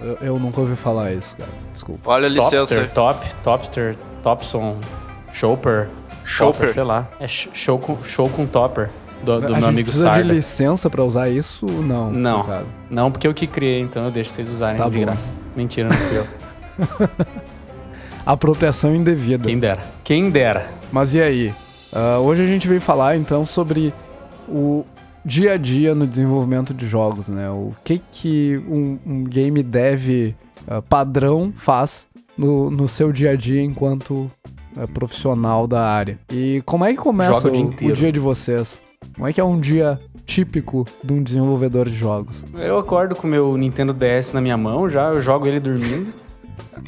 [0.00, 1.50] Eu, eu nunca ouvi falar isso, cara.
[1.72, 2.10] Desculpa.
[2.10, 2.56] Olha a licença.
[2.58, 4.76] Topster, top, topster, topson,
[5.32, 5.88] chopper,
[6.24, 6.52] Chopper.
[6.58, 7.08] topper, sei lá.
[7.18, 8.90] É sh- show com, show com topper,
[9.22, 10.22] do, do a meu gente amigo precisa Sarda.
[10.24, 11.64] de licença para usar isso?
[11.66, 12.10] Não.
[12.12, 12.42] Não.
[12.42, 12.64] cara.
[12.90, 15.04] Não, porque eu que criei, então eu deixo vocês usarem Tá de bom.
[15.04, 15.26] graça.
[15.56, 16.26] Mentira, não fui eu.
[18.26, 19.44] Apropriação indevida.
[19.44, 19.82] Quem dera.
[20.02, 20.66] Quem dera.
[20.90, 21.54] Mas e aí?
[21.92, 23.94] Ah, hoje a gente veio falar então sobre
[24.48, 24.84] o
[25.26, 27.50] dia a dia no desenvolvimento de jogos, né?
[27.50, 30.34] O que que um, um game dev
[30.68, 32.06] ah, padrão faz
[32.38, 34.28] no, no seu dia a dia enquanto
[34.76, 36.16] ah, profissional da área.
[36.32, 38.80] E como é que começa o dia o, o dia de vocês?
[39.16, 42.44] Como é que é um dia típico de um desenvolvedor de jogos?
[42.56, 46.14] Eu acordo com o meu Nintendo DS na minha mão já, eu jogo ele dormindo.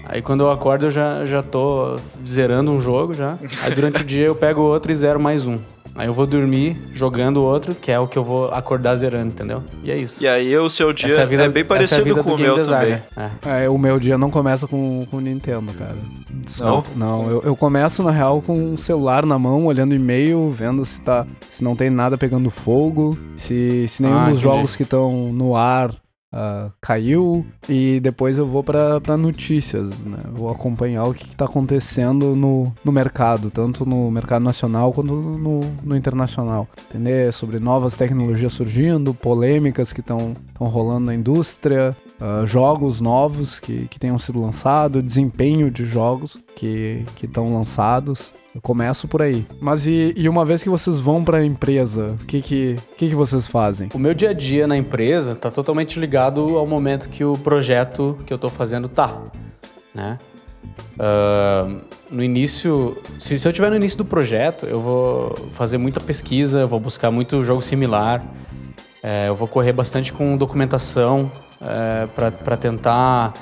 [0.04, 3.36] Aí quando eu acordo eu já, já tô zerando um jogo já.
[3.62, 5.58] Aí durante o dia eu pego outro e zero mais um.
[5.98, 9.64] Aí eu vou dormir jogando outro, que é o que eu vou acordar zerando, entendeu?
[9.82, 10.22] E é isso.
[10.22, 12.34] E aí o seu dia é, vida, é bem é a parecido vida com do
[12.36, 13.02] o meu designer.
[13.12, 13.30] também.
[13.44, 13.64] É.
[13.64, 15.96] É, o meu dia não começa com o Nintendo, cara.
[16.30, 16.88] Desculpa.
[16.94, 17.22] Não?
[17.24, 21.02] Não, eu, eu começo, na real, com o celular na mão, olhando e-mail, vendo se,
[21.02, 24.42] tá, se não tem nada pegando fogo, se, se nenhum Ah, dos entendi.
[24.42, 25.92] jogos que estão no ar
[26.32, 30.18] ah, caiu, e depois eu vou pra notícias, né?
[30.32, 35.14] Vou acompanhar o que, que tá acontecendo no, no mercado, tanto no mercado nacional quanto
[35.14, 36.68] no, no internacional.
[36.90, 43.86] Entender sobre novas tecnologias surgindo, polêmicas que estão rolando na indústria, ah, jogos novos que,
[43.88, 48.32] que tenham sido lançados, desempenho de jogos que estão lançados.
[48.54, 49.46] Eu começo por aí.
[49.60, 53.14] Mas e, e uma vez que vocês vão pra empresa, o que que, que que
[53.14, 53.88] vocês fazem?
[53.94, 58.16] O meu dia a dia na empresa tá totalmente ligado ao momento que o projeto
[58.26, 59.22] que eu tô fazendo tá,
[59.94, 60.18] né?
[60.98, 61.68] Ah,
[62.10, 66.60] no início, se, se eu estiver no início do projeto, eu vou fazer muita pesquisa,
[66.60, 68.24] eu vou buscar muito jogo similar,
[69.02, 72.06] é, eu vou correr bastante com documentação é,
[72.44, 73.34] para tentar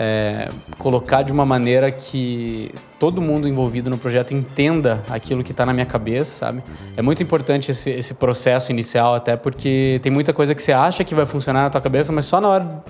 [0.00, 5.66] é, colocar de uma maneira que todo mundo envolvido no projeto entenda aquilo que está
[5.66, 6.62] na minha cabeça, sabe?
[6.96, 11.02] É muito importante esse, esse processo inicial, até porque tem muita coisa que você acha
[11.02, 12.82] que vai funcionar na tua cabeça, mas só na hora.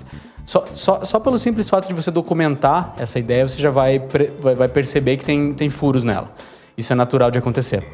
[0.45, 4.01] Só, só, só pelo simples fato de você documentar essa ideia, você já vai,
[4.39, 6.31] vai, vai perceber que tem, tem furos nela.
[6.77, 7.85] Isso é natural de acontecer.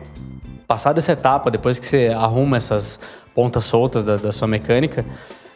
[0.68, 3.00] Passada essa etapa, depois que você arruma essas
[3.34, 5.06] pontas soltas da, da sua mecânica,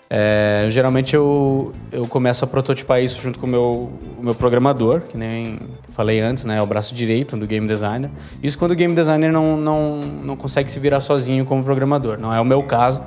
[0.10, 5.02] é, geralmente eu, eu começo a prototipar isso junto com o meu, o meu programador,
[5.02, 6.58] que nem falei antes, né?
[6.58, 8.10] É o braço direito do game designer.
[8.41, 12.19] Isso quando o game designer não, não, não consegue se virar sozinho como programador.
[12.19, 13.02] Não é o meu caso,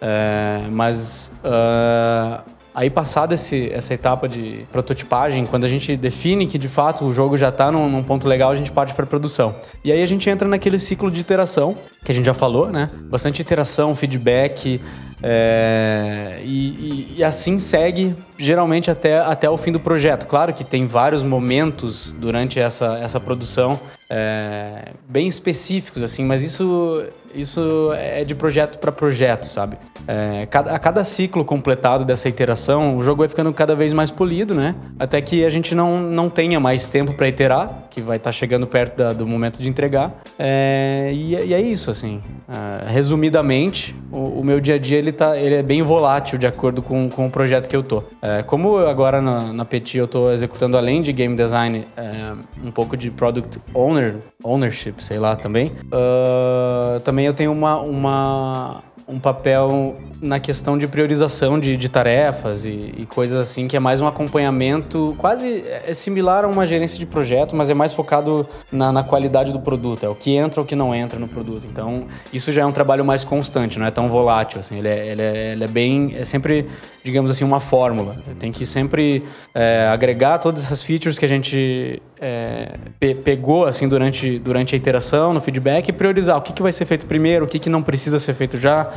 [0.00, 6.68] é, mas ah, aí passada essa etapa de prototipagem, quando a gente define que de
[6.68, 9.56] fato o jogo já está num, num ponto legal, a gente parte para produção.
[9.84, 12.88] E aí a gente entra naquele ciclo de iteração que a gente já falou, né?
[13.10, 14.80] Bastante iteração, feedback.
[15.22, 20.26] É, e, e- assim segue geralmente até, até o fim do projeto.
[20.26, 27.04] Claro que tem vários momentos durante essa, essa produção é, bem específicos, assim, mas isso,
[27.34, 29.76] isso é de projeto para projeto, sabe?
[30.06, 34.10] É, cada, a cada ciclo completado dessa iteração, o jogo vai ficando cada vez mais
[34.10, 34.74] polido, né?
[34.98, 38.66] Até que a gente não, não tenha mais tempo para iterar, que vai estar chegando
[38.66, 40.12] perto da- do momento de entregar.
[40.38, 42.22] É, e, e é isso, assim.
[42.48, 46.46] É, resumidamente, o, o meu dia a dia ele, tá, ele é bem volátil de
[46.46, 48.02] acordo com, com o projeto que eu tô.
[48.22, 52.32] É, como agora na, na Petit eu tô executando além de game design é,
[52.64, 55.70] um pouco de product owner, ownership, sei lá também.
[55.92, 62.64] ah, também eu tenho uma, uma, um papel na questão de priorização de, de tarefas
[62.64, 66.98] e, e coisas assim, que é mais um acompanhamento, quase é similar a uma gerência
[66.98, 70.60] de projeto, mas é mais focado na, na qualidade do produto, é o que entra
[70.60, 71.66] ou o que não entra no produto.
[71.66, 75.06] Então, isso já é um trabalho mais constante, não é tão volátil, assim, ele é,
[75.06, 76.66] ele é, ele é bem, é sempre,
[77.04, 78.16] digamos assim, uma fórmula.
[78.38, 83.88] Tem que sempre é, agregar todas essas features que a gente é, pe- pegou, assim,
[83.88, 87.44] durante, durante a iteração, no feedback, e priorizar o que, que vai ser feito primeiro,
[87.44, 88.90] o que, que não precisa ser feito já,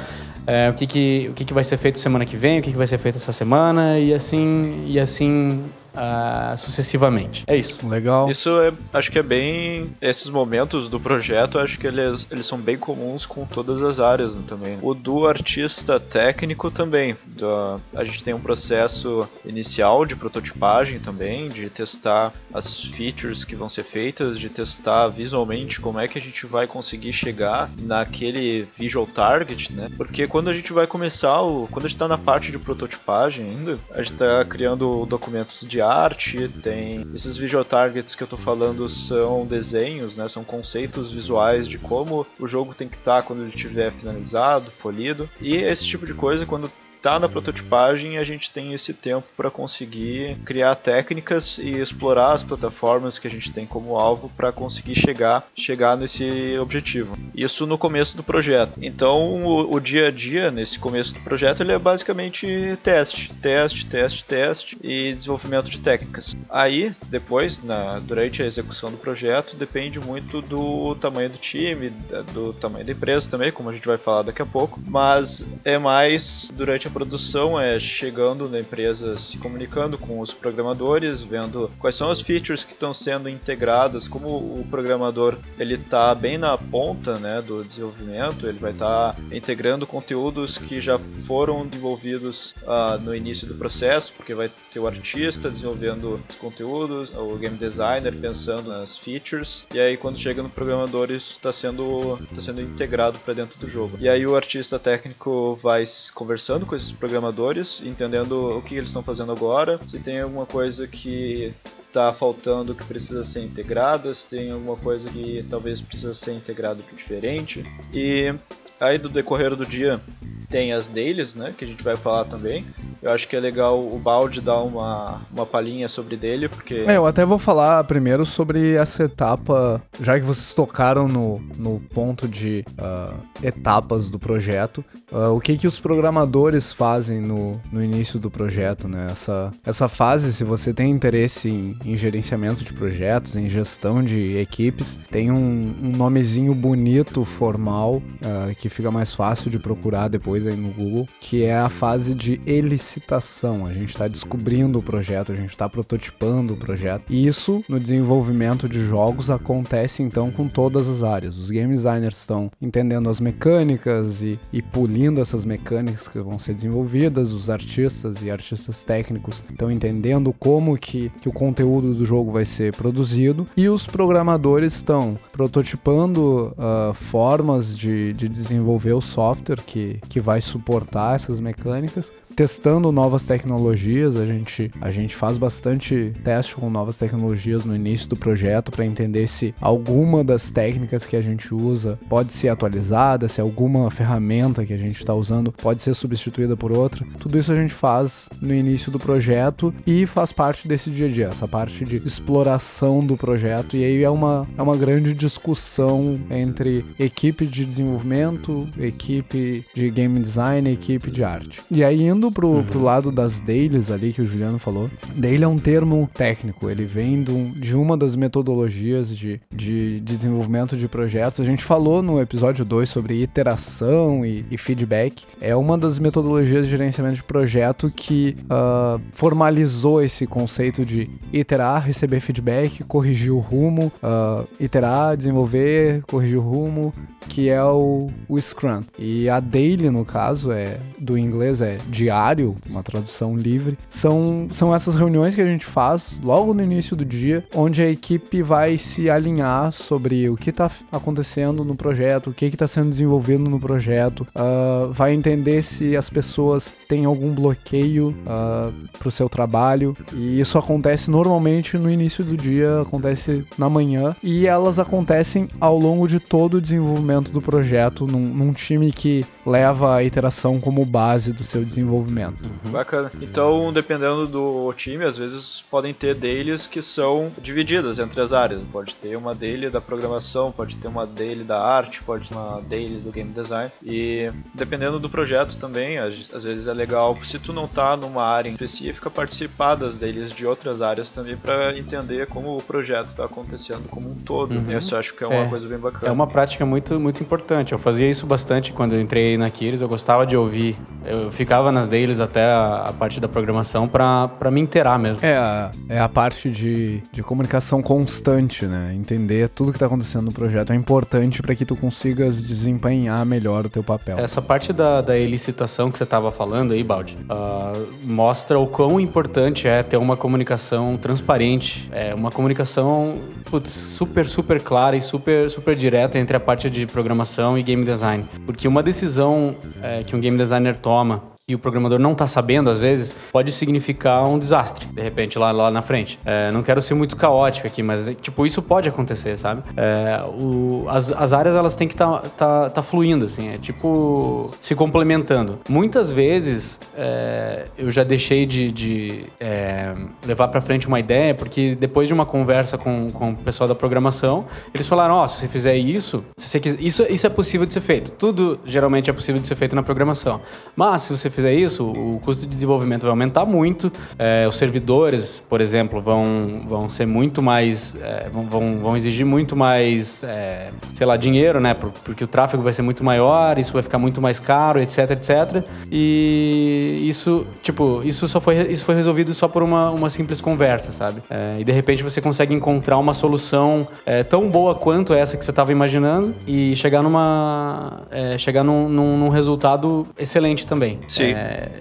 [0.47, 2.71] é, o, que, que, o que, que vai ser feito semana que vem, o que,
[2.71, 7.43] que vai ser feito essa semana e assim, e assim ah, sucessivamente.
[7.47, 7.87] É isso.
[7.87, 8.29] Legal.
[8.29, 9.95] Isso é, acho que é bem.
[10.01, 14.35] Esses momentos do projeto, acho que eles, eles são bem comuns com todas as áreas
[14.35, 14.77] né, também.
[14.81, 17.15] O do artista técnico também.
[17.25, 23.55] Da- a gente tem um processo inicial de prototipagem também, de testar as features que
[23.55, 28.67] vão ser feitas, de testar visualmente como é que a gente vai conseguir chegar naquele
[28.77, 29.89] visual target, né?
[29.97, 33.45] Porque quando a gente vai começar, o, quando a gente tá na parte de prototipagem
[33.45, 38.37] ainda, a gente tá criando documentos de arte, tem esses visual targets que eu tô
[38.37, 40.27] falando são desenhos, né?
[40.27, 45.29] São conceitos visuais de como o jogo tem que estar quando ele estiver finalizado, polido.
[45.39, 49.49] E esse tipo de coisa, quando tá na prototipagem, a gente tem esse tempo para
[49.49, 54.95] conseguir criar técnicas e explorar as plataformas que a gente tem como alvo para conseguir
[54.95, 57.17] chegar chegar nesse objetivo.
[57.35, 58.77] Isso no começo do projeto.
[58.81, 63.85] Então, o, o dia a dia nesse começo do projeto ele é basicamente teste, teste,
[63.85, 66.35] teste, teste e desenvolvimento de técnicas.
[66.49, 71.89] Aí, depois, na, durante a execução do projeto, depende muito do tamanho do time,
[72.33, 75.77] do tamanho da empresa também, como a gente vai falar daqui a pouco, mas é
[75.77, 81.95] mais durante a produção é chegando na empresa, se comunicando com os programadores, vendo quais
[81.95, 87.17] são as features que estão sendo integradas, como o programador ele está bem na ponta
[87.17, 93.15] né, do desenvolvimento, ele vai estar tá integrando conteúdos que já foram desenvolvidos uh, no
[93.15, 98.69] início do processo, porque vai ter o artista desenvolvendo os conteúdos, o game designer pensando
[98.69, 103.33] nas features, e aí quando chega no programador isso está sendo, tá sendo integrado para
[103.33, 103.97] dentro do jogo.
[103.99, 109.33] E aí o artista técnico vai conversando com programadores, entendendo o que eles estão fazendo
[109.33, 111.53] agora, se tem alguma coisa que
[111.87, 116.81] está faltando que precisa ser integrada, se tem alguma coisa que talvez precisa ser integrado
[116.95, 117.63] diferente.
[117.93, 118.33] E
[118.81, 120.01] aí do decorrer do dia
[120.49, 122.65] tem as dailies, né, que a gente vai falar também.
[123.01, 126.83] Eu acho que é legal o Balde dar uma, uma palhinha sobre dele, porque...
[126.85, 131.79] É, eu até vou falar primeiro sobre essa etapa, já que vocês tocaram no, no
[131.79, 137.83] ponto de uh, etapas do projeto, uh, o que que os programadores fazem no, no
[137.83, 139.07] início do projeto, né?
[139.09, 144.37] Essa, essa fase, se você tem interesse em, em gerenciamento de projetos, em gestão de
[144.37, 150.45] equipes, tem um, um nomezinho bonito, formal, uh, que fica mais fácil de procurar depois
[150.45, 153.65] aí no Google, que é a fase de elicitação.
[153.65, 157.03] A gente está descobrindo o projeto, a gente está prototipando o projeto.
[157.09, 161.37] E isso no desenvolvimento de jogos acontece então com todas as áreas.
[161.37, 166.53] Os game designers estão entendendo as mecânicas e, e pulindo essas mecânicas que vão ser
[166.53, 167.31] desenvolvidas.
[167.31, 172.45] Os artistas e artistas técnicos estão entendendo como que, que o conteúdo do jogo vai
[172.45, 173.47] ser produzido.
[173.55, 178.27] E os programadores estão prototipando uh, formas de, de
[178.61, 184.15] desenvolver o software que, que vai suportar essas mecânicas testando novas tecnologias.
[184.15, 188.85] A gente, a gente faz bastante teste com novas tecnologias no início do projeto para
[188.85, 194.65] entender se alguma das técnicas que a gente usa pode ser atualizada, se alguma ferramenta
[194.65, 197.05] que a gente está usando pode ser substituída por outra.
[197.19, 201.09] Tudo isso a gente faz no início do projeto e faz parte desse dia a
[201.09, 203.75] dia, essa parte de exploração do projeto.
[203.75, 210.19] E aí é uma, é uma grande discussão entre equipe de desenvolvimento, equipe de game
[210.19, 211.61] design, equipe de arte.
[211.69, 212.63] E aí indo Indo pro, uhum.
[212.63, 216.85] pro lado das dailies ali que o Juliano falou, daily é um termo técnico, ele
[216.85, 221.41] vem do, de uma das metodologias de, de desenvolvimento de projetos.
[221.41, 225.23] A gente falou no episódio 2 sobre iteração e, e, feedback.
[225.41, 231.83] É uma das metodologias de gerenciamento de projeto que uh, formalizou esse conceito de iterar,
[231.83, 236.93] receber feedback, corrigir o rumo, uh, iterar, desenvolver, corrigir o rumo,
[237.27, 238.83] que é o, o Scrum.
[238.99, 244.49] E a daily, no caso, é do inglês é de diário, uma tradução livre, são,
[244.51, 248.43] são essas reuniões que a gente faz logo no início do dia, onde a equipe
[248.43, 253.43] vai se alinhar sobre o que está acontecendo no projeto, o que está sendo desenvolvido
[253.43, 259.11] no projeto, uh, vai entender se as pessoas têm algum bloqueio uh, ah, para o
[259.11, 264.79] seu trabalho, e isso acontece normalmente no início do dia, acontece na manhã, e elas
[264.79, 270.03] acontecem ao longo de todo o desenvolvimento do projeto, num, num time que leva a
[270.03, 272.43] iteração como base do seu desenvolvimento desenvolvimento.
[272.43, 272.71] Uhum.
[272.71, 273.11] Bacana.
[273.21, 278.65] Então, dependendo do time, às vezes podem ter dailies que são divididas entre as áreas.
[278.65, 282.61] Pode ter uma daily da programação, pode ter uma daily da arte, pode ter uma
[282.61, 283.71] daily do game design.
[283.83, 288.49] E dependendo do projeto também, às vezes é legal, se tu não tá numa área
[288.49, 293.87] específica, participar das dailies de outras áreas também para entender como o projeto está acontecendo
[293.89, 294.55] como um todo.
[294.55, 294.77] Uhum.
[294.77, 296.07] Isso eu acho que é uma é, coisa bem bacana.
[296.07, 297.71] É uma prática muito, muito importante.
[297.71, 300.77] Eu fazia isso bastante quando eu entrei na Kiris, eu gostava de ouvir.
[301.05, 305.23] Eu ficava nas deles até a, a parte da programação para me inteirar mesmo.
[305.23, 308.93] É a, é a parte de, de comunicação constante, né?
[308.95, 313.65] Entender tudo que está acontecendo no projeto é importante para que tu consigas desempenhar melhor
[313.65, 314.17] o teu papel.
[314.17, 318.99] Essa parte da, da elicitação que você estava falando aí, Baldi, uh, mostra o quão
[318.99, 323.19] importante é ter uma comunicação transparente, é uma comunicação
[323.51, 327.83] putz, super, super clara e super, super direta entre a parte de programação e game
[327.83, 328.25] design.
[328.45, 332.69] Porque uma decisão é, que um game designer toma e o programador não está sabendo,
[332.69, 336.17] às vezes, pode significar um desastre, de repente, lá, lá na frente.
[336.25, 339.63] É, não quero ser muito caótico aqui, mas, tipo, isso pode acontecer, sabe?
[339.75, 343.57] É, o, as, as áreas, elas têm que estar tá, tá, tá fluindo, assim, é
[343.57, 345.59] tipo, se complementando.
[345.67, 349.93] Muitas vezes, é, eu já deixei de, de é,
[350.25, 353.75] levar para frente uma ideia, porque depois de uma conversa com, com o pessoal da
[353.75, 357.29] programação, eles falaram, ó, oh, se você fizer isso, se você quiser, isso, isso é
[357.29, 358.11] possível de ser feito.
[358.11, 360.39] Tudo, geralmente, é possível de ser feito na programação.
[360.75, 364.57] Mas, se você fizer fizer isso, o custo de desenvolvimento vai aumentar muito, é, os
[364.57, 370.69] servidores, por exemplo, vão, vão ser muito mais, é, vão, vão exigir muito mais, é,
[370.93, 371.73] sei lá, dinheiro, né?
[371.73, 375.63] Porque o tráfego vai ser muito maior, isso vai ficar muito mais caro, etc, etc.
[375.91, 380.91] E isso, tipo, isso só foi, isso foi resolvido só por uma, uma simples conversa,
[380.91, 381.23] sabe?
[381.29, 385.43] É, e de repente você consegue encontrar uma solução é, tão boa quanto essa que
[385.43, 390.99] você estava imaginando e chegar numa, é, chegar num, num, num, resultado excelente também.
[391.07, 391.20] Sim.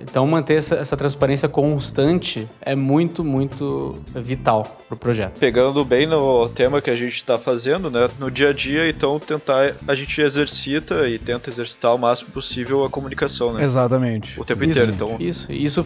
[0.03, 5.38] Então manter essa, essa transparência constante é muito, muito vital pro projeto.
[5.38, 8.09] Pegando bem no tema que a gente está fazendo, né?
[8.18, 12.84] No dia a dia, então tentar a gente exercita e tenta exercitar o máximo possível
[12.84, 13.64] a comunicação, né?
[13.64, 14.41] Exatamente.
[14.41, 15.16] O tempo isso, inteiro, então.
[15.18, 15.84] Isso, isso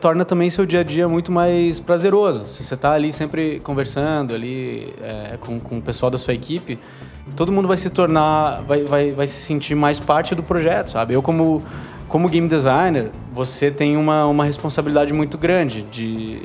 [0.00, 2.46] torna também seu dia a dia muito mais prazeroso.
[2.46, 6.78] Se você está ali sempre conversando ali é, com, com o pessoal da sua equipe,
[7.36, 11.14] todo mundo vai se tornar, vai, vai, vai se sentir mais parte do projeto, sabe?
[11.14, 11.62] Eu como
[12.14, 16.40] como game designer, você tem uma, uma responsabilidade muito grande de,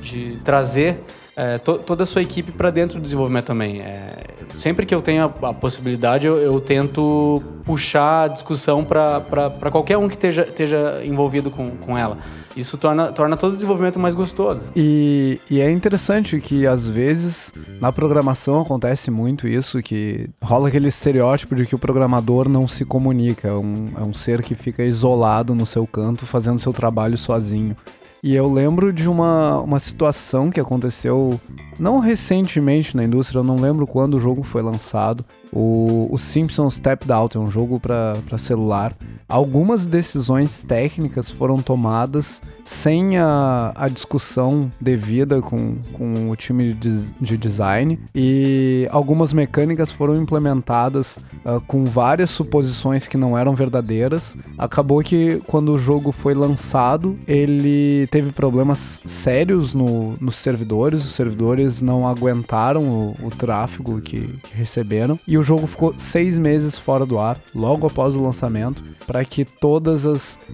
[0.00, 0.98] de trazer
[1.36, 3.82] é, to, toda a sua equipe para dentro do desenvolvimento também.
[3.82, 4.16] É,
[4.56, 9.96] sempre que eu tenho a, a possibilidade, eu, eu, tento puxar a discussão para qualquer
[9.96, 12.18] um que esteja, esteja envolvido com, com ela.
[12.56, 14.62] Isso torna, torna todo o desenvolvimento mais gostoso.
[14.76, 20.88] E, e é interessante que, às vezes, na programação acontece muito isso, que rola aquele
[20.88, 24.82] estereótipo de que o programador não se comunica, é um, é um ser que fica
[24.82, 27.76] isolado no seu canto, fazendo seu trabalho sozinho.
[28.24, 31.40] E eu lembro de uma, uma situação que aconteceu
[31.76, 35.24] não recentemente na indústria, eu não lembro quando o jogo foi lançado.
[35.52, 38.96] O, o Simpsons Stepped Out é um jogo para celular.
[39.28, 47.10] Algumas decisões técnicas foram tomadas sem a, a discussão devida com, com o time de,
[47.20, 54.36] de design e algumas mecânicas foram implementadas uh, com várias suposições que não eram verdadeiras.
[54.56, 61.14] Acabou que quando o jogo foi lançado, ele teve problemas sérios no, nos servidores, os
[61.14, 66.78] servidores não aguentaram o, o tráfego que, que receberam e o jogo ficou seis meses
[66.78, 70.04] fora do ar, logo após o lançamento, para que todos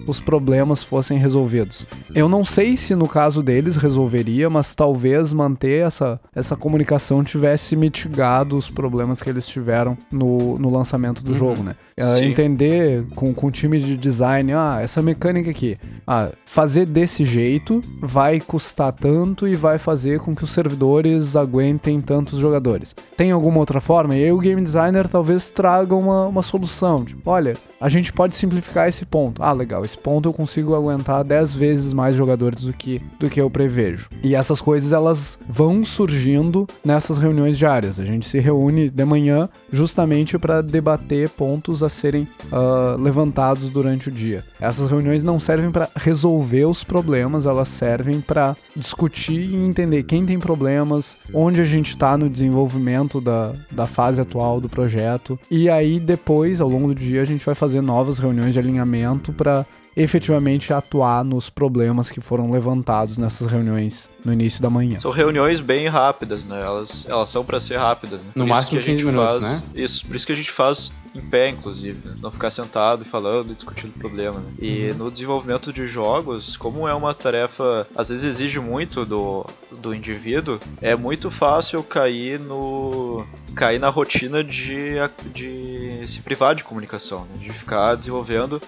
[0.07, 1.87] os problemas fossem resolvidos.
[2.15, 7.77] Eu não sei se no caso deles resolveria, mas talvez manter essa, essa comunicação tivesse
[7.77, 11.39] mitigado os problemas que eles tiveram no, no lançamento do uhum.
[11.39, 11.77] jogo, né?
[12.01, 15.77] Uh, entender com, com o time de design, ah, essa mecânica aqui,
[16.07, 22.01] ah, fazer desse jeito vai custar tanto e vai fazer com que os servidores aguentem
[22.01, 22.95] tantos jogadores.
[23.17, 24.17] Tem alguma outra forma?
[24.17, 28.35] E aí o game designer talvez traga uma, uma solução, tipo, olha, a gente pode
[28.35, 29.43] simplificar esse ponto.
[29.43, 33.41] Ah, legal, esse ponto eu consigo aguentar 10 vezes mais jogadores do que, do que
[33.41, 34.09] eu prevejo.
[34.23, 38.01] E essas coisas elas vão surgindo nessas reuniões diárias.
[38.01, 44.09] A gente se reúne de manhã justamente para debater pontos a serem uh, levantados durante
[44.09, 44.45] o dia.
[44.61, 50.27] Essas reuniões não servem para resolver os problemas, elas servem para discutir e entender quem
[50.27, 55.39] tem problemas, onde a gente está no desenvolvimento da, da fase atual do projeto.
[55.51, 58.59] E aí depois, ao longo do dia, a gente vai fazer fazer novas reuniões de
[58.59, 64.99] alinhamento para efetivamente atuar nos problemas que foram levantados nessas reuniões no início da manhã.
[65.01, 66.63] São reuniões bem rápidas, né?
[66.63, 68.21] Elas, elas são para ser rápidas.
[68.21, 68.27] Né?
[68.35, 69.63] No por máximo 15 minutos, faz, né?
[69.75, 72.17] Isso, por isso que a gente faz em pé, inclusive, né?
[72.21, 74.41] não ficar sentado e falando e discutindo o problema.
[74.41, 74.53] Né?
[74.61, 74.99] E uhum.
[74.99, 80.59] no desenvolvimento de jogos, como é uma tarefa, às vezes exige muito do, do indivíduo,
[80.81, 84.95] é muito fácil cair no cair na rotina de,
[85.35, 87.39] de se privar de comunicação, né?
[87.39, 88.61] de ficar desenvolvendo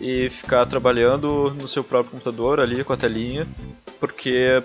[0.00, 3.46] e ficar trabalhando no seu próprio computador ali com a telinha,
[4.00, 4.62] porque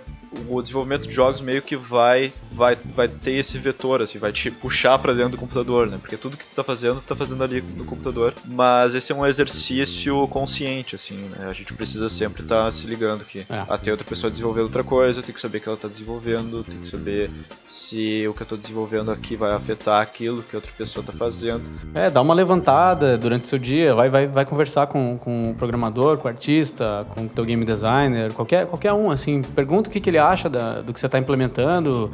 [0.47, 4.49] o desenvolvimento de jogos meio que vai vai vai ter esse vetor assim, vai te
[4.49, 5.97] puxar para dentro do computador, né?
[5.99, 8.33] Porque tudo que tu tá fazendo, tu tá fazendo ali no computador.
[8.45, 11.47] Mas esse é um exercício consciente assim, né?
[11.49, 13.65] A gente precisa sempre estar tá se ligando que é.
[13.67, 16.79] ah, tem outra pessoa desenvolvendo outra coisa, tem que saber que ela tá desenvolvendo, tem
[16.79, 17.29] que saber
[17.65, 21.63] se o que eu tô desenvolvendo aqui vai afetar aquilo que outra pessoa tá fazendo.
[21.93, 25.55] É, dá uma levantada durante o seu dia, vai vai vai conversar com, com o
[25.55, 29.91] programador, com o artista, com o teu game designer, qualquer qualquer um assim, pergunta o
[29.91, 32.11] que que ele acha da, do que você está implementando.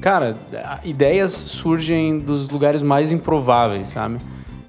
[0.00, 0.36] Cara,
[0.84, 4.18] ideias surgem dos lugares mais improváveis, sabe?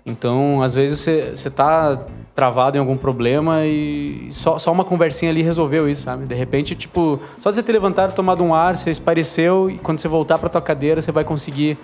[0.05, 2.05] Então, às vezes você, você tá
[2.36, 6.25] travado em algum problema e só, só uma conversinha ali resolveu isso, sabe?
[6.25, 9.99] De repente, tipo, só de você ter levantado, tomado um ar, você espareceu e quando
[9.99, 11.77] você voltar para tua cadeira, você vai conseguir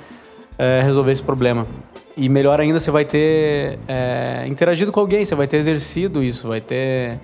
[0.58, 1.66] é, resolver esse problema.
[2.18, 6.50] E melhor ainda, você vai ter é, interagido com alguém, você vai ter exercido isso,
[6.50, 7.18] vai ter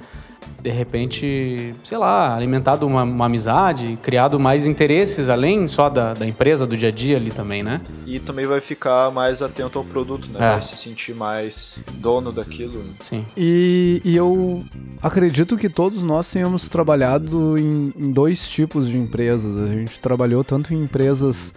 [0.67, 6.27] de repente, sei lá, alimentado uma, uma amizade, criado mais interesses além só da, da
[6.27, 7.79] empresa, do dia a dia ali também, né?
[8.05, 10.39] E também vai ficar mais atento ao produto, né?
[10.39, 10.51] É.
[10.51, 12.83] Vai se sentir mais dono daquilo.
[12.99, 13.25] Sim.
[13.37, 14.65] E, e eu
[15.01, 19.55] acredito que todos nós tenhamos trabalhado em, em dois tipos de empresas.
[19.57, 21.53] A gente trabalhou tanto em empresas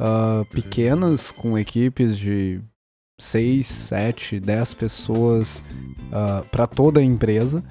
[0.00, 2.60] ah, pequenas, com equipes de
[3.20, 5.62] 6, 7, 10 pessoas
[6.50, 7.62] para toda a empresa,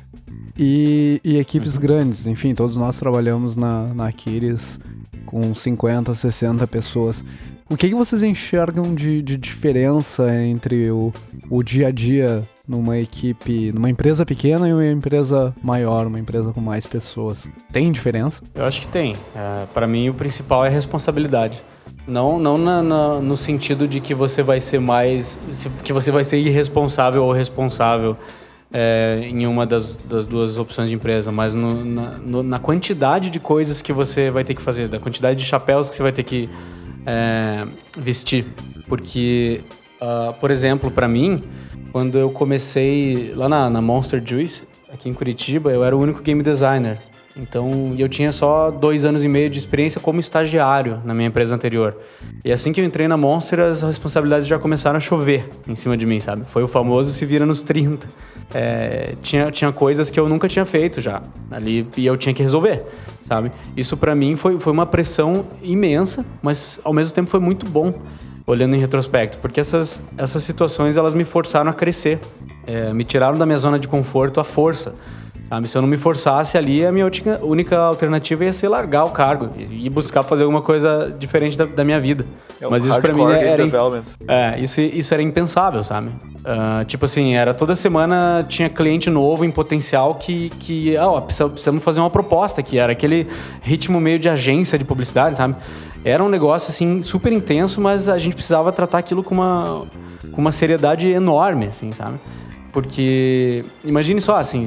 [0.57, 2.25] e, e equipes grandes.
[2.25, 4.79] Enfim, todos nós trabalhamos na, na Aquiles
[5.25, 7.23] com 50, 60 pessoas.
[7.69, 11.11] O que, que vocês enxergam de, de diferença entre o,
[11.49, 16.53] o dia a dia numa equipe, numa empresa pequena e uma empresa maior, uma empresa
[16.53, 17.49] com mais pessoas?
[17.73, 18.41] Tem diferença?
[18.55, 19.17] Eu acho que tem.
[19.35, 21.61] É, para mim, o principal é a responsabilidade.
[22.07, 25.37] Não, não na- na- no sentido de que você vai ser mais.
[25.83, 28.15] que você vai ser irresponsável ou responsável
[28.71, 33.29] é, em uma das, das duas opções de empresa, mas no- na, no- na quantidade
[33.29, 36.11] de coisas que você vai ter que fazer, da quantidade de chapéus que você vai
[36.11, 36.49] ter que
[37.05, 37.65] é,
[37.97, 38.45] vestir.
[38.87, 39.61] Porque,
[40.01, 41.41] ah, por exemplo, para mim,
[41.91, 46.21] quando eu comecei lá na, na Monster Juice, aqui em Curitiba, eu era o único
[46.21, 46.99] game designer.
[47.39, 51.53] Então, eu tinha só dois anos e meio de experiência como estagiário na minha empresa
[51.53, 51.95] anterior.
[52.43, 55.95] E assim que eu entrei na Monster, as responsabilidades já começaram a chover em cima
[55.95, 56.43] de mim, sabe?
[56.47, 58.07] Foi o famoso se vira nos 30.
[58.53, 61.21] É, tinha, tinha coisas que eu nunca tinha feito já
[61.51, 62.83] ali e eu tinha que resolver,
[63.23, 63.51] sabe?
[63.75, 67.93] Isso pra mim foi, foi uma pressão imensa, mas ao mesmo tempo foi muito bom
[68.45, 72.19] olhando em retrospecto, porque essas, essas situações elas me forçaram a crescer,
[72.65, 74.93] É, me tiraram da minha zona de conforto à força.
[75.49, 75.67] Sabe?
[75.67, 79.11] Se eu não me forçasse ali, a minha única, única alternativa ia ser largar o
[79.11, 82.25] cargo e buscar fazer alguma coisa diferente da, da minha vida.
[82.59, 83.63] É Mas isso pra mim era,
[84.27, 86.09] é, isso, isso era impensável, sabe?
[86.43, 91.49] Ah, tipo assim, era toda semana tinha cliente novo em potencial que, que ó, precisa-
[91.49, 93.27] precisamos fazer uma proposta, que era aquele
[93.61, 95.55] ritmo meio de agência de publicidade, sabe?
[96.03, 99.85] Era um negócio, assim, super intenso, mas a gente precisava tratar aquilo com uma,
[100.31, 102.17] com uma seriedade enorme, assim, sabe?
[102.77, 104.63] Porque, imagine só, assim,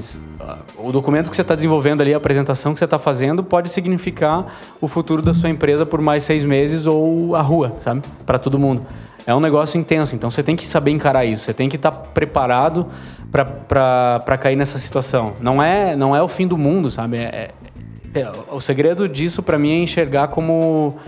[0.76, 4.52] o documento que você está desenvolvendo ali, a apresentação que você está fazendo, pode significar
[4.80, 8.02] o futuro da sua empresa por mais seis meses ou a rua, sabe?
[8.26, 8.84] Para todo mundo.
[9.24, 11.92] É um negócio intenso, então você tem que saber encarar isso, você tem que estar
[11.92, 12.88] preparado
[13.30, 15.34] para cair nessa situação.
[15.40, 17.16] Não é, não é o fim do mundo, sabe?
[17.16, 17.52] É-
[18.12, 20.98] é- o segredo disso, para mim, é enxergar como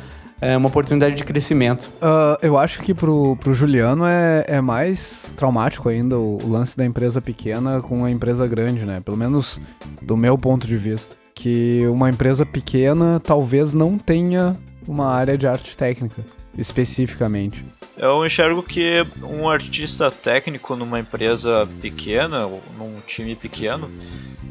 [0.42, 1.88] é, uma oportunidade de crescimento.
[2.02, 6.76] Ah, eu acho que pro, pro Juliano é, é mais traumático ainda o, o lance
[6.76, 9.00] da empresa pequena com a empresa grande, né?
[9.00, 9.60] Pelo menos
[10.02, 11.16] do meu ponto de vista.
[11.32, 16.22] Que uma empresa pequena talvez não tenha uma área de arte técnica,
[16.58, 17.64] especificamente.
[17.96, 23.90] Eu enxergo que um artista técnico numa empresa pequena, num time pequeno,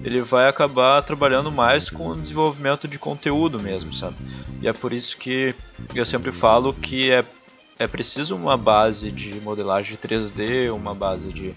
[0.03, 4.17] ele vai acabar trabalhando mais com o desenvolvimento de conteúdo mesmo, sabe?
[4.61, 5.55] E é por isso que
[5.95, 7.25] eu sempre falo que é,
[7.79, 11.55] é preciso uma base de modelagem 3D, uma base de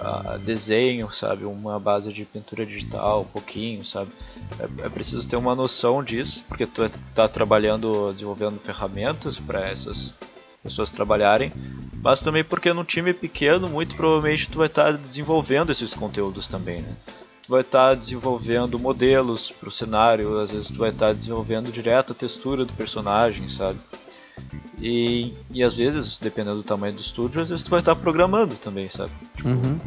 [0.00, 1.44] ah, desenho, sabe?
[1.44, 4.10] Uma base de pintura digital, um pouquinho, sabe?
[4.58, 10.14] É, é preciso ter uma noção disso, porque tu está trabalhando, desenvolvendo ferramentas para essas
[10.64, 11.52] pessoas trabalharem,
[12.02, 16.80] mas também porque num time pequeno, muito provavelmente tu vai estar desenvolvendo esses conteúdos também,
[16.80, 16.92] né?
[17.42, 22.12] Tu vai estar desenvolvendo modelos para o cenário, às vezes tu vai estar desenvolvendo direto
[22.12, 23.78] a textura do personagem, sabe?
[24.80, 28.56] E, e às vezes, dependendo do tamanho do estúdio, às vezes tu vai estar programando
[28.56, 29.12] também, sabe?
[29.44, 29.78] Uhum.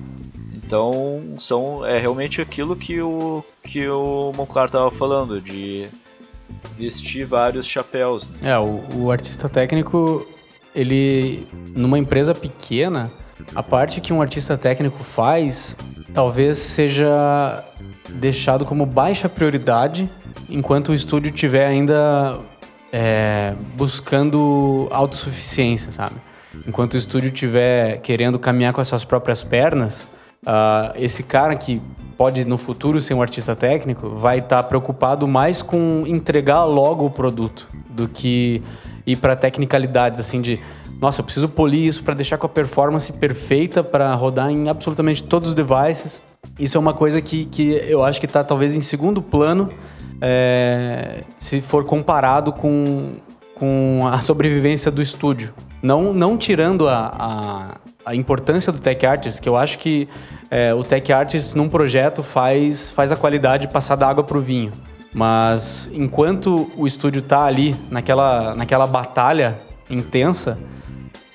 [0.53, 5.89] Então, são é realmente aquilo que o que o Monclar tava falando de
[6.75, 8.27] vestir vários chapéus.
[8.27, 8.51] Né?
[8.51, 10.27] É, o, o artista técnico,
[10.77, 13.11] ele numa empresa pequena,
[13.55, 15.75] a parte que um artista técnico faz
[16.13, 17.63] talvez seja
[18.09, 20.09] deixado como baixa prioridade
[20.47, 22.39] enquanto o estúdio estiver ainda
[22.93, 26.15] é, buscando autossuficiência, sabe?
[26.65, 30.07] Enquanto o estúdio estiver querendo caminhar com as suas próprias pernas,
[30.45, 31.81] ah, esse cara que
[32.17, 37.11] pode no futuro ser um artista técnico vai estar preocupado mais com entregar logo o
[37.11, 38.63] produto do que
[39.07, 40.59] ir para tecnicalidades assim de
[40.99, 45.23] nossa, eu preciso polir isso para deixar com a performance perfeita para rodar em absolutamente
[45.23, 46.19] todos os devices.
[46.59, 49.69] Isso é uma coisa que, que eu acho que está talvez em segundo plano
[50.19, 53.13] é, se for comparado com,
[53.53, 55.53] com a sobrevivência do estúdio.
[55.83, 60.09] Não, não tirando a, a, a importância do Tech Artist, que eu acho que
[60.49, 64.41] é, o Tech Artist num projeto faz, faz a qualidade passar da água para o
[64.41, 64.73] vinho.
[65.13, 70.59] Mas enquanto o estúdio está ali naquela, naquela batalha intensa,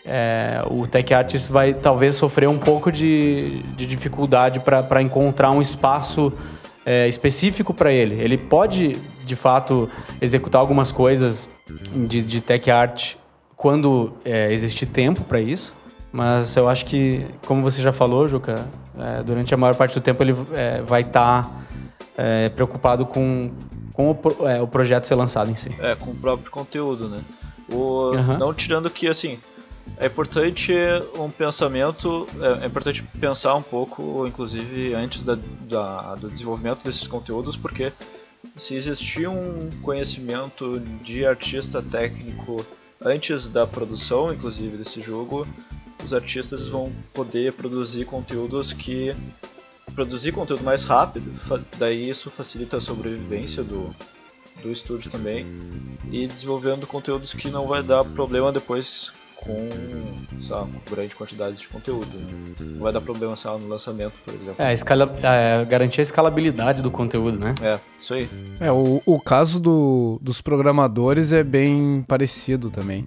[0.04, 5.62] é, o Tech Artist vai talvez sofrer um pouco de, de dificuldade para encontrar um
[5.62, 6.32] espaço
[6.84, 8.20] é, específico para ele.
[8.20, 9.88] Ele pode, de fato,
[10.20, 11.48] executar algumas coisas
[11.94, 13.14] de, de tech art
[13.56, 15.74] quando é, existir tempo para isso.
[16.12, 18.66] Mas eu acho que, como você já falou, Juca,
[18.98, 21.50] é, durante a maior parte do tempo ele é, vai estar tá,
[22.16, 23.52] é, preocupado com,
[23.92, 25.74] com o, é, o, projeto ser lançado em si.
[25.78, 27.22] É, com o próprio conteúdo, né?
[27.70, 28.38] O, uhum.
[28.38, 29.38] Não tirando que, assim,
[29.96, 30.72] é importante
[31.18, 35.38] um pensamento, é, é, importante pensar um pouco, inclusive, antes da,
[35.68, 37.92] da, do desenvolvimento desses conteúdos, porque
[38.56, 42.64] se existir um conhecimento de artista técnico
[43.04, 45.46] antes da produção, inclusive, desse jogo,
[46.04, 49.14] os artistas vão poder produzir conteúdos que
[49.94, 51.32] produzir conteúdo mais rápido,
[51.78, 53.94] daí isso facilita a sobrevivência do,
[54.62, 55.46] do estúdio também
[56.10, 59.12] e desenvolvendo conteúdos que não vai dar problema depois
[59.44, 59.68] com,
[60.40, 62.16] sabe, com grande quantidade de conteúdo.
[62.16, 62.54] Né?
[62.60, 64.54] Não vai dar problema sabe, no lançamento, por exemplo.
[64.58, 67.54] É, a escala, é, garantir a escalabilidade do conteúdo, né?
[67.60, 68.30] É, isso aí.
[68.60, 73.04] É, o, o caso do, dos programadores é bem parecido também.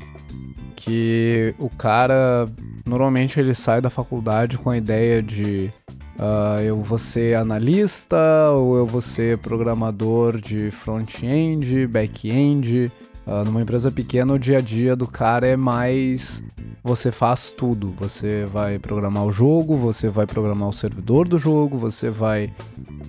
[0.76, 2.47] Que o cara,
[2.86, 5.71] normalmente ele sai da faculdade com a ideia de
[6.18, 12.91] Uh, eu vou ser analista ou eu vou ser programador de front-end, back-end,
[13.26, 16.43] Uh, numa empresa pequena, o dia a dia do cara é mais.
[16.84, 17.91] Você faz tudo.
[17.97, 22.53] Você vai programar o jogo, você vai programar o servidor do jogo, você vai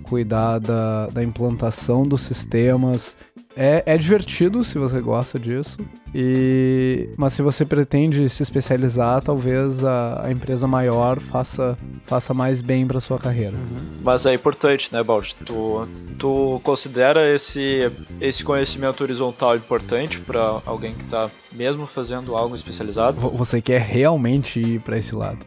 [0.03, 3.17] cuidar da, da implantação dos sistemas.
[3.55, 5.77] É, é divertido se você gosta disso.
[6.13, 12.61] E, mas se você pretende se especializar, talvez a, a empresa maior faça, faça mais
[12.61, 13.57] bem para sua carreira.
[13.57, 13.77] Uhum.
[14.01, 15.33] Mas é importante, né, Balt?
[15.45, 22.55] Tu, tu considera esse, esse conhecimento horizontal importante para alguém que está mesmo fazendo algo
[22.55, 23.29] especializado?
[23.31, 25.39] Você quer realmente ir para esse lado?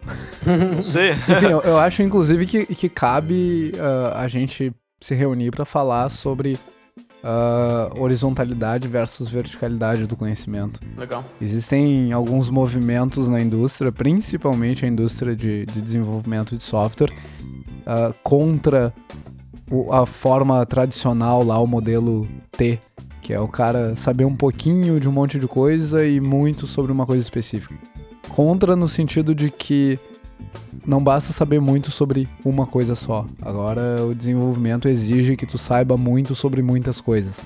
[0.82, 1.12] Sim.
[1.32, 6.08] Enfim, eu, eu, acho inclusive que, que cabe uh, a gente se reunir para falar
[6.08, 6.58] sobre
[7.24, 10.80] uh, horizontalidade versus verticalidade do conhecimento.
[10.96, 11.24] Legal.
[11.40, 18.92] Existem alguns movimentos na indústria, principalmente a indústria de, de desenvolvimento de software, uh, contra
[19.70, 22.78] o, a forma tradicional lá, o modelo T,
[23.22, 26.90] que é o cara saber um pouquinho de um monte de coisa e muito sobre
[26.90, 27.74] uma coisa específica.
[28.28, 29.98] Contra no sentido de que
[30.86, 33.26] não basta saber muito sobre uma coisa só.
[33.42, 37.40] Agora o desenvolvimento exige que tu saiba muito sobre muitas coisas.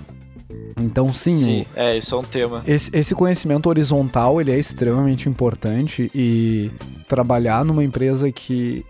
[0.81, 2.63] Então sim, sim o, é isso é um tema.
[2.67, 6.71] Esse, esse, conhecimento horizontal ele é extremamente importante e
[7.09, 8.85] trabalhar numa empresa que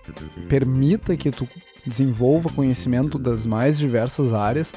[0.48, 1.46] permita que tu
[1.86, 4.72] desenvolva conhecimento das mais diversas áreas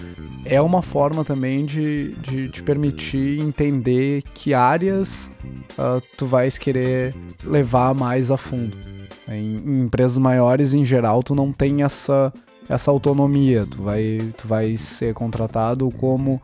[0.46, 5.32] é uma forma também de, de te permitir entender que áreas
[5.74, 8.78] uh, tu vais querer levar mais a fundo.
[9.28, 12.34] Em, em, empresas maiores, em geral, tu não tem essa,
[12.70, 13.66] essa autonomia.
[13.66, 16.42] Tu vai, tu vai ser contratado como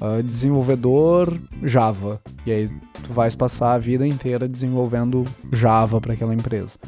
[0.00, 2.20] uh, desenvolvedor Java.
[2.46, 2.68] E aí
[3.02, 6.78] tu vais passar a vida inteira desenvolvendo Java para aquela empresa.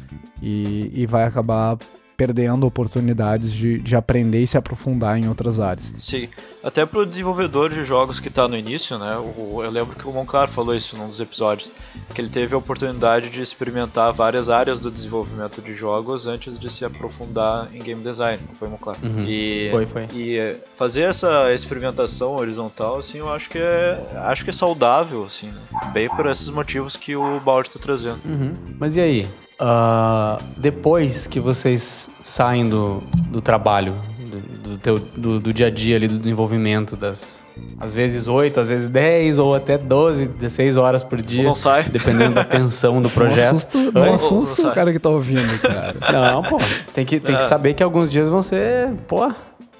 [0.41, 1.77] E, e vai acabar
[2.15, 5.93] perdendo oportunidades de, de aprender e se aprofundar em outras áreas.
[5.97, 6.29] Sim,
[6.63, 9.17] até para o desenvolvedor de jogos que está no início, né?
[9.17, 11.71] O, eu lembro que o Monclar falou isso num dos episódios,
[12.13, 16.69] que ele teve a oportunidade de experimentar várias áreas do desenvolvimento de jogos antes de
[16.69, 18.97] se aprofundar em game design, foi Monclar?
[19.03, 19.25] Uhum.
[19.27, 20.07] E, foi, foi.
[20.13, 25.47] E fazer essa experimentação horizontal, assim, eu acho que é, acho que é saudável, assim,
[25.47, 25.61] né?
[25.93, 28.19] bem por esses motivos que o Bald está trazendo.
[28.25, 28.55] Uhum.
[28.79, 29.27] Mas e aí?
[29.59, 35.69] Uh, depois que vocês saem do, do trabalho, do, do, teu, do, do, dia a
[35.69, 37.45] dia ali, do desenvolvimento das
[37.79, 41.43] às vezes 8, às vezes 10 ou até 12, 16 horas por dia.
[41.43, 41.83] Não sai.
[41.83, 43.51] Dependendo da tensão do projeto.
[43.51, 45.95] Não assusta, não assusta o cara que tá ouvindo, cara.
[46.11, 46.59] Não, pô.
[46.93, 47.47] Tem que, tem que é.
[47.47, 49.31] saber que alguns dias vão ser, pô,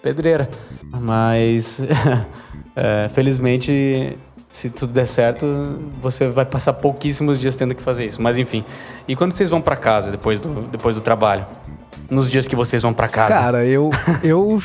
[0.02, 0.50] pedreira.
[0.90, 1.82] Mas,
[2.76, 4.18] é, felizmente,
[4.56, 5.46] se tudo der certo,
[6.02, 8.22] você vai passar pouquíssimos dias tendo que fazer isso.
[8.22, 8.64] Mas enfim.
[9.06, 11.46] E quando vocês vão para casa depois do, depois do trabalho?
[12.10, 13.34] Nos dias que vocês vão para casa?
[13.34, 13.90] Cara, eu,
[14.24, 14.58] eu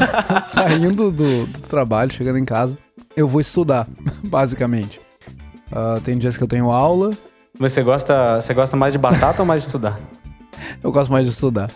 [0.48, 2.78] saindo do, do, trabalho, chegando em casa,
[3.14, 3.86] eu vou estudar,
[4.24, 4.98] basicamente.
[5.70, 7.10] Uh, tem dias que eu tenho aula.
[7.58, 10.00] Você gosta, você gosta mais de batata ou mais de estudar?
[10.82, 11.70] Eu gosto mais de estudar.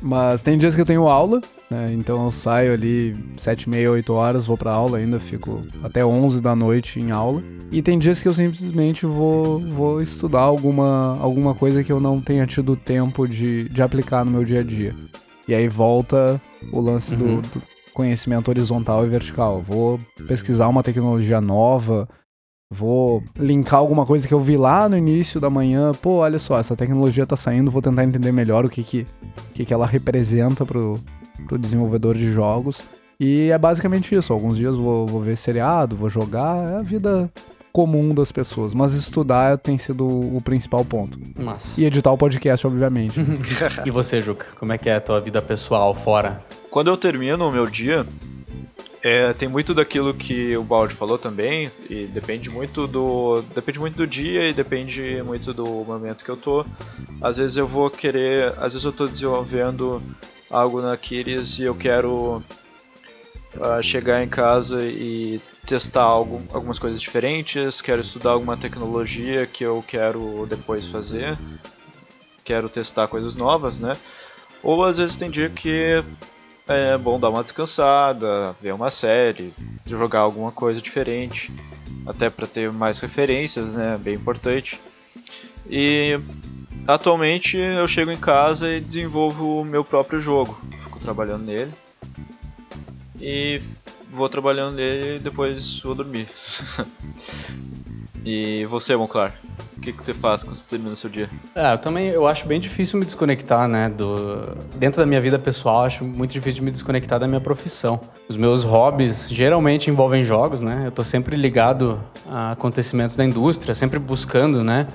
[0.00, 1.92] Mas tem dias que eu tenho aula, né?
[1.94, 6.04] Então eu saio ali sete e meia, oito horas, vou pra aula ainda, fico até
[6.04, 7.42] 11 da noite em aula.
[7.70, 12.20] E tem dias que eu simplesmente vou, vou estudar alguma, alguma coisa que eu não
[12.20, 14.94] tenha tido tempo de, de aplicar no meu dia a dia.
[15.46, 16.40] E aí volta
[16.72, 17.40] o lance uhum.
[17.40, 17.62] do, do
[17.94, 19.62] conhecimento horizontal e vertical.
[19.62, 22.08] Vou pesquisar uma tecnologia nova,
[22.72, 25.90] Vou linkar alguma coisa que eu vi lá no início da manhã.
[25.90, 29.06] Pô, olha só, essa tecnologia tá saindo, vou tentar entender melhor o que que,
[29.52, 31.00] que, que ela representa pro,
[31.46, 32.80] pro desenvolvedor de jogos.
[33.18, 34.32] E é basicamente isso.
[34.32, 36.56] Alguns dias vou, vou ver seriado, vou jogar.
[36.72, 37.30] É a vida
[37.72, 38.72] comum das pessoas.
[38.74, 41.18] Mas estudar tem sido o principal ponto.
[41.38, 41.76] Mas.
[41.76, 43.18] E editar o podcast, obviamente.
[43.84, 44.46] e você, Juca?
[44.58, 46.42] Como é que é a tua vida pessoal fora?
[46.70, 48.06] Quando eu termino o meu dia,
[49.02, 53.42] é, tem muito daquilo que o Balde falou também, e depende muito do.
[53.54, 56.64] Depende muito do dia e depende muito do momento que eu tô.
[57.20, 58.54] Às vezes eu vou querer.
[58.58, 60.02] Às vezes eu tô desenvolvendo
[60.50, 62.42] algo na Kiris e eu quero
[63.56, 69.64] uh, chegar em casa e testar algo, algumas coisas diferentes, quero estudar alguma tecnologia que
[69.64, 71.38] eu quero depois fazer,
[72.42, 73.96] quero testar coisas novas, né?
[74.62, 76.02] Ou às vezes tem dia que
[76.66, 79.54] é bom dar uma descansada, ver uma série,
[79.86, 81.52] jogar alguma coisa diferente,
[82.06, 83.98] até para ter mais referências, né?
[84.02, 84.80] Bem importante.
[85.68, 86.18] E
[86.86, 91.72] atualmente eu chego em casa e desenvolvo o meu próprio jogo, fico trabalhando nele
[93.20, 93.60] e
[94.10, 96.28] vou trabalhando nele e depois vou dormir.
[98.24, 99.34] e você, Monclar?
[99.76, 101.28] O que, que você faz quando você termina o seu dia?
[101.54, 103.88] É, eu também eu acho bem difícil me desconectar, né?
[103.88, 104.54] Do...
[104.76, 108.00] Dentro da minha vida pessoal, acho muito difícil me desconectar da minha profissão.
[108.28, 110.82] Os meus hobbies geralmente envolvem jogos, né?
[110.84, 114.86] Eu tô sempre ligado a acontecimentos da indústria, sempre buscando, né?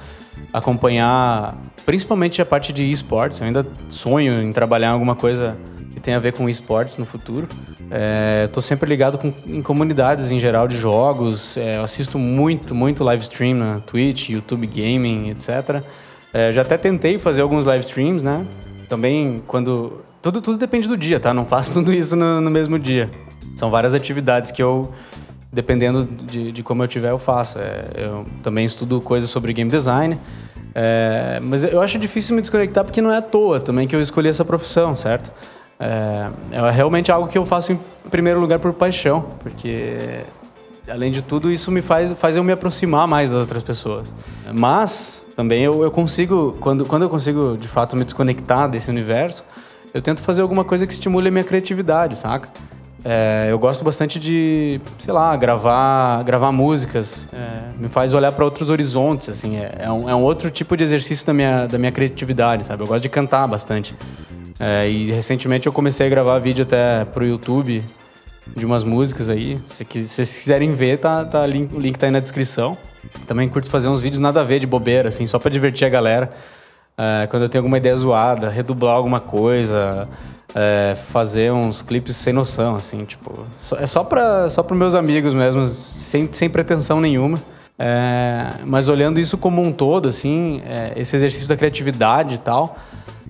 [0.54, 3.40] Acompanhar principalmente a parte de esportes.
[3.40, 5.58] Eu ainda sonho em trabalhar em alguma coisa
[6.06, 7.50] tenha a ver com esportes no futuro.
[7.90, 11.58] É, tô sempre ligado com, em comunidades em geral de jogos.
[11.58, 15.82] É, assisto muito, muito live stream na Twitch, YouTube Gaming, etc.
[16.32, 18.46] É, já até tentei fazer alguns live streams, né?
[18.88, 20.04] Também quando.
[20.22, 21.34] Tudo, tudo depende do dia, tá?
[21.34, 23.10] Não faço tudo isso no, no mesmo dia.
[23.56, 24.94] São várias atividades que eu,
[25.52, 27.58] dependendo de, de como eu tiver, eu faço.
[27.58, 30.20] É, eu também estudo coisas sobre game design.
[30.76, 34.02] É, mas eu acho difícil me desconectar porque não é à toa também que eu
[34.02, 35.32] escolhi essa profissão, certo?
[35.80, 40.24] É, é realmente algo que eu faço em primeiro lugar por paixão, porque
[40.90, 44.16] além de tudo isso me faz, faz eu me aproximar mais das outras pessoas.
[44.54, 49.44] Mas também eu, eu consigo, quando, quando eu consigo de fato me desconectar desse universo,
[49.94, 52.50] eu tento fazer alguma coisa que estimule a minha criatividade, saca?
[53.08, 57.24] É, eu gosto bastante de, sei lá, gravar, gravar músicas.
[57.32, 59.58] É, me faz olhar para outros horizontes, assim.
[59.58, 62.82] É, é, um, é um outro tipo de exercício da minha, da minha criatividade, sabe?
[62.82, 63.96] Eu gosto de cantar bastante.
[64.60, 67.84] É, e recentemente eu comecei a gravar vídeo até pro YouTube
[68.56, 69.60] de umas músicas aí.
[69.72, 72.78] Se, vocês quiserem ver, tá, tá, link, o link tá aí na descrição.
[73.28, 75.90] Também curto fazer uns vídeos nada a ver de bobeira, assim, só pra divertir a
[75.90, 76.32] galera.
[76.98, 80.08] É, quando eu tenho alguma ideia zoada, redublar alguma coisa,
[80.54, 83.46] é, fazer uns clipes sem noção, assim, tipo.
[83.78, 87.42] é só para só pros meus amigos mesmo, sem, sem pretensão nenhuma.
[87.78, 92.78] É, mas olhando isso como um todo, assim, é, esse exercício da criatividade e tal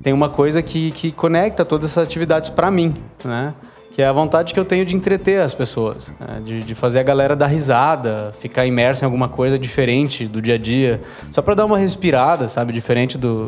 [0.05, 2.93] tem uma coisa que, que conecta todas essas atividades para mim,
[3.23, 3.55] né?
[3.91, 6.41] Que é a vontade que eu tenho de entreter as pessoas, né?
[6.45, 10.55] de, de fazer a galera dar risada, ficar imersa em alguma coisa diferente do dia
[10.55, 12.71] a dia, só para dar uma respirada, sabe?
[12.71, 13.47] Diferente do,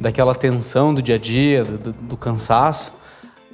[0.00, 2.92] daquela tensão do dia a dia, do, do, do cansaço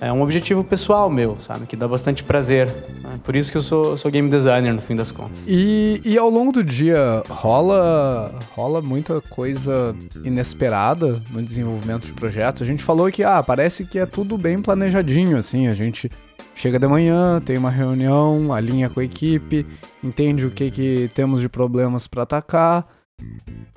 [0.01, 1.67] é um objetivo pessoal meu, sabe?
[1.67, 2.69] Que dá bastante prazer.
[2.69, 5.39] É por isso que eu sou, sou game designer, no fim das contas.
[5.47, 9.95] E, e ao longo do dia, rola, rola muita coisa
[10.25, 12.63] inesperada no desenvolvimento de projetos?
[12.63, 15.69] A gente falou que, ah, parece que é tudo bem planejadinho, assim.
[15.69, 16.09] A gente
[16.55, 19.67] chega de manhã, tem uma reunião, alinha com a equipe,
[20.03, 23.00] entende o que, que temos de problemas para atacar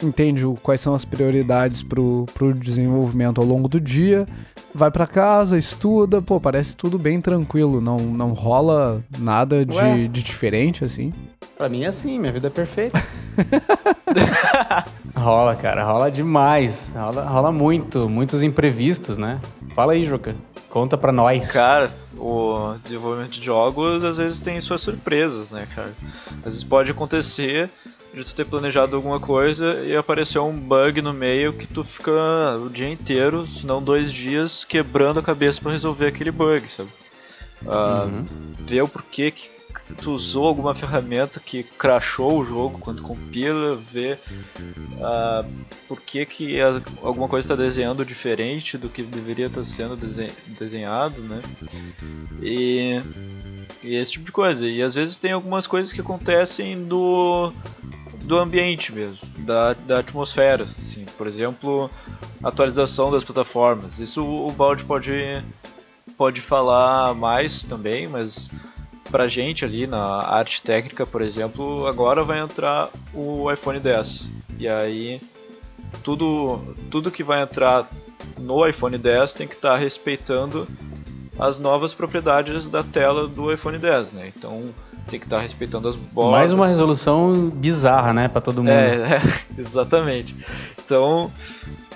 [0.02, 4.26] entende quais são as prioridades pro, pro desenvolvimento ao longo do dia,
[4.74, 10.24] vai para casa, estuda, pô, parece tudo bem tranquilo, não, não rola nada de, de
[10.24, 11.14] diferente, assim.
[11.58, 13.02] Pra mim é assim, minha vida é perfeita.
[15.16, 16.92] rola, cara, rola demais.
[16.94, 19.40] Rola, rola muito, muitos imprevistos, né?
[19.76, 20.36] Fala aí, Joca.
[20.70, 21.52] Conta pra nós.
[21.52, 25.94] Cara, o desenvolvimento de jogos às vezes tem suas surpresas, né, cara?
[26.40, 27.70] Às vezes pode acontecer
[28.14, 32.12] de tu ter planejado alguma coisa e apareceu um bug no meio que tu fica
[32.58, 36.90] o dia inteiro, se não dois dias, quebrando a cabeça para resolver aquele bug, sabe?
[37.64, 38.26] Uh, uhum.
[38.60, 39.50] Ver o porquê que
[40.02, 44.20] tu usou alguma ferramenta que crashou o jogo quando compila, ver
[44.98, 45.50] uh,
[45.88, 46.60] por que, que
[47.02, 49.98] alguma coisa está desenhando diferente do que deveria estar tá sendo
[50.48, 51.42] desenhado, né?
[52.42, 53.02] E,
[53.84, 54.68] e esse tipo de coisa.
[54.68, 57.54] E às vezes tem algumas coisas que acontecem do
[58.24, 60.64] do ambiente mesmo, da, da atmosfera.
[60.64, 61.06] Assim.
[61.18, 61.90] Por exemplo,
[62.42, 64.00] atualização das plataformas.
[64.00, 65.44] Isso o Balde pode,
[66.18, 68.50] pode falar mais também, mas
[69.14, 74.32] pra gente ali na arte técnica, por exemplo, agora vai entrar o iPhone 10.
[74.58, 75.22] E aí
[76.02, 77.88] tudo, tudo que vai entrar
[78.40, 80.68] no iPhone 10 tem que estar tá respeitando
[81.38, 84.34] as novas propriedades da tela do iPhone 10, né?
[84.36, 84.66] Então
[85.08, 86.32] tem que estar tá respeitando as bordas.
[86.32, 88.70] Mais uma resolução bizarra, né, para todo mundo.
[88.70, 89.22] É, é,
[89.56, 90.36] exatamente.
[90.84, 91.32] Então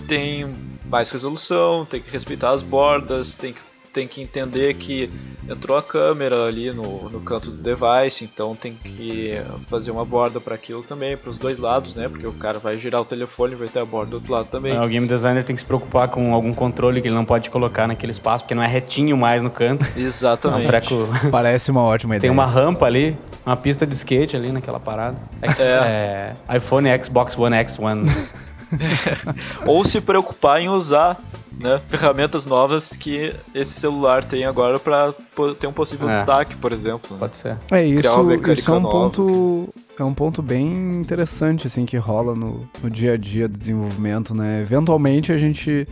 [0.08, 0.56] tem
[0.86, 5.10] mais resolução, tem que respeitar as bordas, tem que tem que entender que
[5.50, 10.40] entrou a câmera ali no, no canto do device, então tem que fazer uma borda
[10.40, 12.08] para aquilo também, para os dois lados, né?
[12.08, 14.50] Porque o cara vai girar o telefone e vai ter a borda do outro lado
[14.50, 14.76] também.
[14.76, 17.50] É, o game designer tem que se preocupar com algum controle que ele não pode
[17.50, 19.88] colocar naquele espaço, porque não é retinho mais no canto.
[19.98, 20.62] Exatamente.
[20.62, 21.08] É um treco...
[21.32, 22.22] Parece uma ótima ideia.
[22.22, 25.18] Tem uma rampa ali, uma pista de skate ali naquela parada.
[25.42, 25.60] X...
[25.60, 26.36] É.
[26.50, 26.58] é.
[26.58, 28.08] iPhone, Xbox One X, One.
[29.66, 31.20] Ou se preocupar em usar
[31.60, 35.14] né, ferramentas novas que esse celular tem agora para
[35.60, 36.12] ter um possível é.
[36.12, 37.14] destaque, por exemplo.
[37.14, 37.20] Né?
[37.20, 37.58] Pode ser.
[37.72, 42.70] É isso, isso é um ponto é um ponto bem interessante assim que rola no,
[42.84, 44.62] no dia a dia do desenvolvimento, né?
[44.62, 45.88] Eventualmente a gente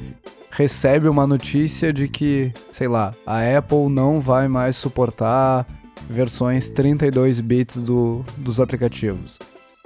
[0.52, 5.66] recebe uma notícia de que, sei lá, a Apple não vai mais suportar
[6.10, 9.40] versões 32 bits do, dos aplicativos.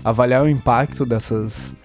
[0.04, 1.76] Avaliar o impacto dessas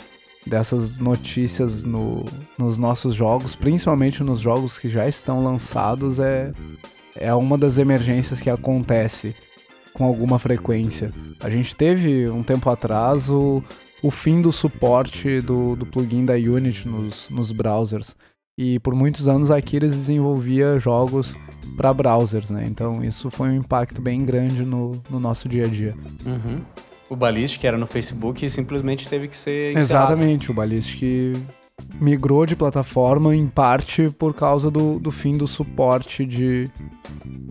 [0.47, 2.24] dessas notícias no,
[2.59, 6.53] nos nossos jogos, principalmente nos jogos que já estão lançados, é,
[7.16, 9.34] é uma das emergências que acontece
[9.95, 11.12] com alguma frequência.
[11.40, 13.62] A gente teve um tempo atrás o,
[14.03, 18.16] o fim do suporte do, do plugin da Unity nos, nos browsers.
[18.57, 21.34] E por muitos anos a Aquiles desenvolvia jogos
[21.76, 22.66] para browsers, né?
[22.68, 25.95] Então isso foi um impacto bem grande no, no nosso dia a dia.
[26.24, 26.61] Uhum.
[27.09, 30.12] O Ballistic, que era no Facebook, simplesmente teve que ser encerrado.
[30.12, 31.36] Exatamente, o Ballistic
[32.00, 36.70] migrou de plataforma em parte por causa do, do fim do suporte de,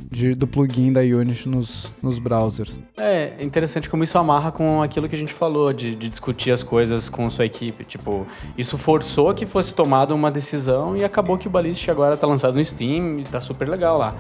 [0.10, 2.80] de, do plugin da Unity nos, nos browsers.
[2.98, 6.64] É interessante como isso amarra com aquilo que a gente falou, de, de discutir as
[6.64, 7.84] coisas com sua equipe.
[7.86, 8.26] Tipo,
[8.58, 12.56] isso forçou que fosse tomada uma decisão e acabou que o Ballistic agora está lançado
[12.56, 14.16] no Steam e está super legal lá.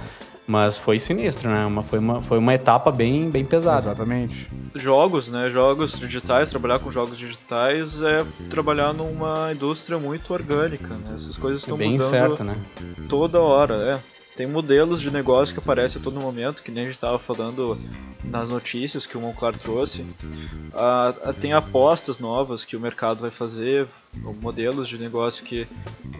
[0.45, 1.65] Mas foi sinistro, né?
[1.65, 3.87] Uma, foi, uma, foi uma etapa bem, bem pesada.
[3.87, 4.49] Exatamente.
[4.75, 5.49] Jogos, né?
[5.49, 11.15] Jogos digitais, trabalhar com jogos digitais é trabalhar numa indústria muito orgânica, né?
[11.15, 12.57] Essas coisas estão bem mudando certo, né?
[13.07, 14.13] toda hora, é.
[14.35, 17.77] Tem modelos de negócio que aparecem a todo momento, que nem a gente estava falando
[18.23, 20.03] nas notícias que o Monclar trouxe.
[20.73, 23.87] Ah, ah, tem apostas novas que o mercado vai fazer,
[24.41, 25.67] modelos de negócio que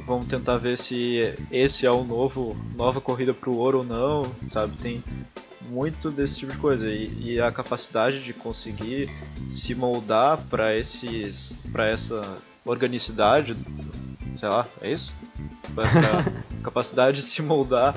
[0.06, 4.26] vão tentar ver se esse é o novo nova corrida para o ouro ou não,
[4.40, 4.76] sabe?
[4.78, 5.04] Tem
[5.70, 9.10] muito desse tipo de coisa e, e a capacidade de conseguir
[9.48, 13.56] se moldar para esses para essa organicidade,
[14.36, 15.14] sei lá, é isso?
[15.74, 15.86] Pra,
[16.64, 17.96] capacidade de se moldar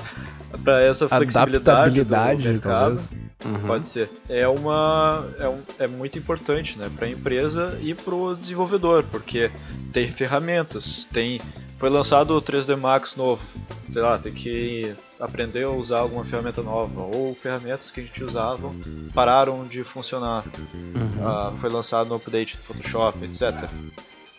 [0.63, 2.95] para essa flexibilidade do mercado.
[2.95, 3.26] Talvez.
[3.45, 3.67] Uhum.
[3.67, 4.09] Pode ser.
[4.27, 9.03] É uma é, um, é muito importante, né, para a empresa e para o desenvolvedor,
[9.03, 9.51] porque
[9.93, 11.39] tem ferramentas, tem
[11.77, 13.45] foi lançado o 3D Max novo,
[13.91, 18.23] sei lá, tem que aprender a usar alguma ferramenta nova ou ferramentas que a gente
[18.23, 18.71] usava
[19.13, 20.43] pararam de funcionar.
[20.73, 21.53] Uhum.
[21.53, 23.69] Uh, foi lançado no update do Photoshop, etc.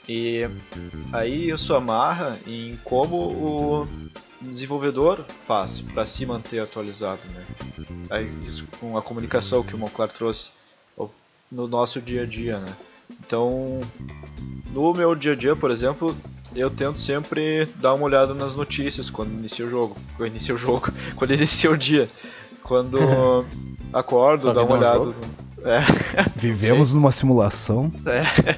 [0.09, 0.48] E
[1.12, 3.88] aí isso amarra em como o
[4.40, 7.44] desenvolvedor faz para se manter atualizado, né?
[8.09, 10.52] Aí, isso com a comunicação que o Monclar trouxe
[11.50, 12.72] no nosso dia a dia, né?
[13.20, 13.80] Então,
[14.72, 16.16] no meu dia a dia, por exemplo,
[16.54, 20.59] eu tento sempre dar uma olhada nas notícias quando inicia o jogo, quando inicia o
[20.59, 22.09] jogo, quando inicia o dia,
[22.62, 22.98] quando
[23.92, 25.14] acordo, dar uma olhada.
[25.64, 25.80] É.
[26.36, 27.90] Vivemos numa simulação.
[28.06, 28.56] É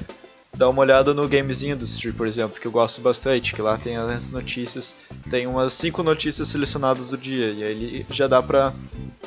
[0.55, 3.97] dá uma olhada no Games Industry, por exemplo, que eu gosto bastante, que lá tem
[3.97, 4.95] as notícias,
[5.29, 8.73] tem umas cinco notícias selecionadas do dia, e aí já dá pra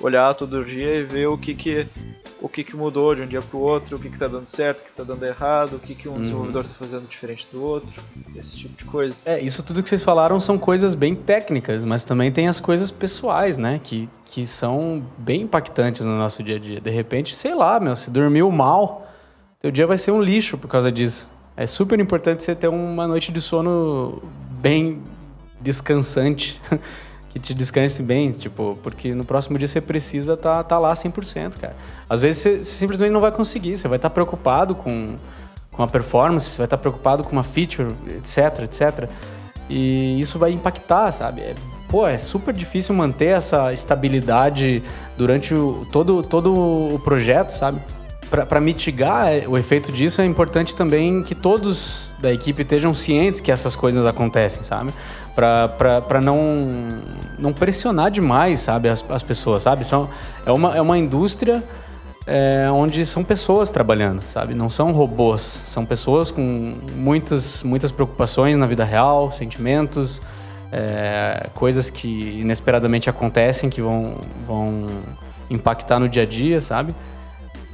[0.00, 1.86] olhar todo dia e ver o que que,
[2.40, 4.80] o que, que mudou de um dia pro outro, o que que tá dando certo,
[4.80, 6.22] o que tá dando errado, o que que um uhum.
[6.22, 8.02] desenvolvedor tá fazendo diferente do outro,
[8.36, 9.16] esse tipo de coisa.
[9.24, 12.90] É, isso tudo que vocês falaram são coisas bem técnicas, mas também tem as coisas
[12.90, 16.80] pessoais, né, que, que são bem impactantes no nosso dia a dia.
[16.80, 19.03] De repente, sei lá, meu, se dormiu mal
[19.64, 21.26] teu dia vai ser um lixo por causa disso.
[21.56, 24.22] É super importante você ter uma noite de sono
[24.60, 25.00] bem
[25.58, 26.60] descansante,
[27.30, 30.92] que te descanse bem, tipo, porque no próximo dia você precisa estar tá, tá lá
[30.92, 31.74] 100%, cara.
[32.10, 35.16] Às vezes você, você simplesmente não vai conseguir, você vai estar tá preocupado com,
[35.72, 37.88] com a performance, você vai estar tá preocupado com uma feature,
[38.18, 39.08] etc, etc.
[39.70, 41.40] E isso vai impactar, sabe?
[41.40, 41.54] É,
[41.88, 44.82] pô, é super difícil manter essa estabilidade
[45.16, 47.80] durante o, todo, todo o projeto, sabe?
[48.46, 53.40] Para mitigar é, o efeito disso, é importante também que todos da equipe estejam cientes
[53.40, 54.92] que essas coisas acontecem, sabe?
[55.34, 56.38] Para não,
[57.38, 59.84] não pressionar demais, sabe, as, as pessoas, sabe?
[59.84, 60.08] São,
[60.44, 61.62] é, uma, é uma indústria
[62.26, 64.54] é, onde são pessoas trabalhando, sabe?
[64.54, 70.20] Não são robôs, são pessoas com muitas, muitas preocupações na vida real, sentimentos,
[70.72, 74.16] é, coisas que inesperadamente acontecem, que vão,
[74.46, 74.86] vão
[75.50, 76.94] impactar no dia a dia, sabe?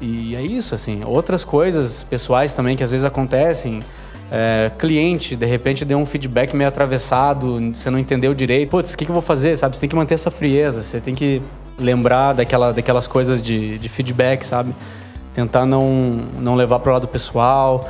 [0.01, 1.05] E é isso, assim.
[1.05, 3.81] Outras coisas pessoais também que às vezes acontecem.
[4.33, 8.71] É, cliente, de repente deu um feedback meio atravessado, você não entendeu direito.
[8.71, 9.77] Putz, o que, que eu vou fazer, sabe?
[9.77, 11.43] Você tem que manter essa frieza, você tem que
[11.77, 14.75] lembrar daquela, daquelas coisas de, de feedback, sabe?
[15.35, 17.81] Tentar não, não levar para o lado pessoal.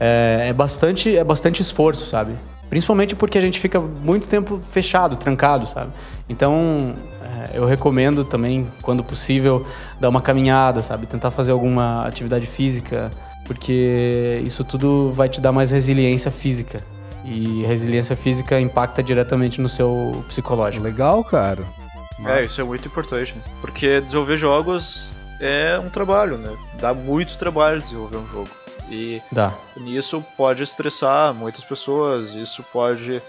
[0.00, 2.34] É, é, bastante, é bastante esforço, sabe?
[2.74, 5.92] Principalmente porque a gente fica muito tempo fechado, trancado, sabe?
[6.28, 9.64] Então, é, eu recomendo também, quando possível,
[10.00, 11.06] dar uma caminhada, sabe?
[11.06, 13.12] Tentar fazer alguma atividade física,
[13.46, 16.80] porque isso tudo vai te dar mais resiliência física.
[17.24, 20.82] E resiliência física impacta diretamente no seu psicológico.
[20.82, 21.62] Legal, cara.
[22.18, 22.38] Mas...
[22.38, 23.42] É, isso é muito importante, né?
[23.60, 26.50] Porque desenvolver jogos é um trabalho, né?
[26.80, 28.63] Dá muito trabalho desenvolver um jogo.
[28.90, 29.52] E Dá.
[29.76, 33.22] nisso pode estressar muitas pessoas, isso pode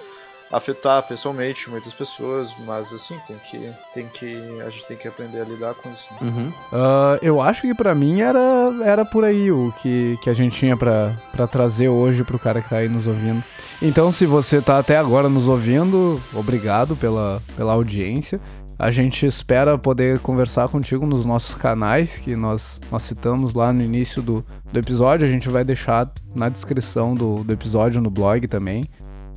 [0.51, 5.41] afetar pessoalmente muitas pessoas, mas assim, tem que, tem que, a gente tem que aprender
[5.41, 6.07] a lidar com isso.
[6.13, 6.17] Né?
[6.21, 6.47] Uhum.
[6.71, 8.39] Uh, eu acho que para mim era,
[8.83, 12.69] era por aí o que, que a gente tinha para trazer hoje pro cara que
[12.69, 13.43] tá aí nos ouvindo.
[13.81, 18.39] Então, se você tá até agora nos ouvindo, obrigado pela, pela audiência.
[18.78, 23.82] A gente espera poder conversar contigo nos nossos canais, que nós, nós citamos lá no
[23.82, 25.26] início do, do episódio.
[25.26, 28.84] A gente vai deixar na descrição do, do episódio no blog também.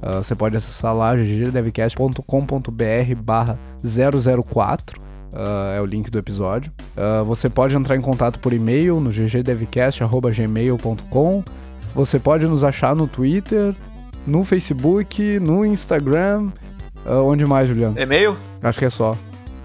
[0.02, 2.22] Uh, você pode acessar lá ggdevcast.com.br
[3.22, 5.00] barra 004.
[5.00, 6.72] Uh, ah, é o link do episódio.
[6.96, 11.44] Uh, você pode entrar em contato por e-mail no ggdevcast.gmail.com.
[11.94, 13.72] Você pode nos achar no Twitter,
[14.26, 16.50] no Facebook, no Instagram.
[17.06, 17.96] onde mais, Juliano?
[17.98, 18.36] E-mail?
[18.62, 19.16] Acho que é só.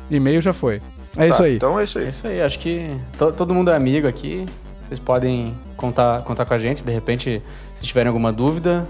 [0.10, 0.82] E-mail já foi.
[1.16, 1.56] É tá, isso aí.
[1.56, 2.06] Então é isso aí.
[2.06, 2.42] É isso aí.
[2.42, 4.46] Acho que to todo mundo é amigo aqui.
[4.88, 6.84] Vocês podem contar, contar com a gente.
[6.84, 7.42] De repente,
[7.76, 8.88] se tiverem alguma dúvida,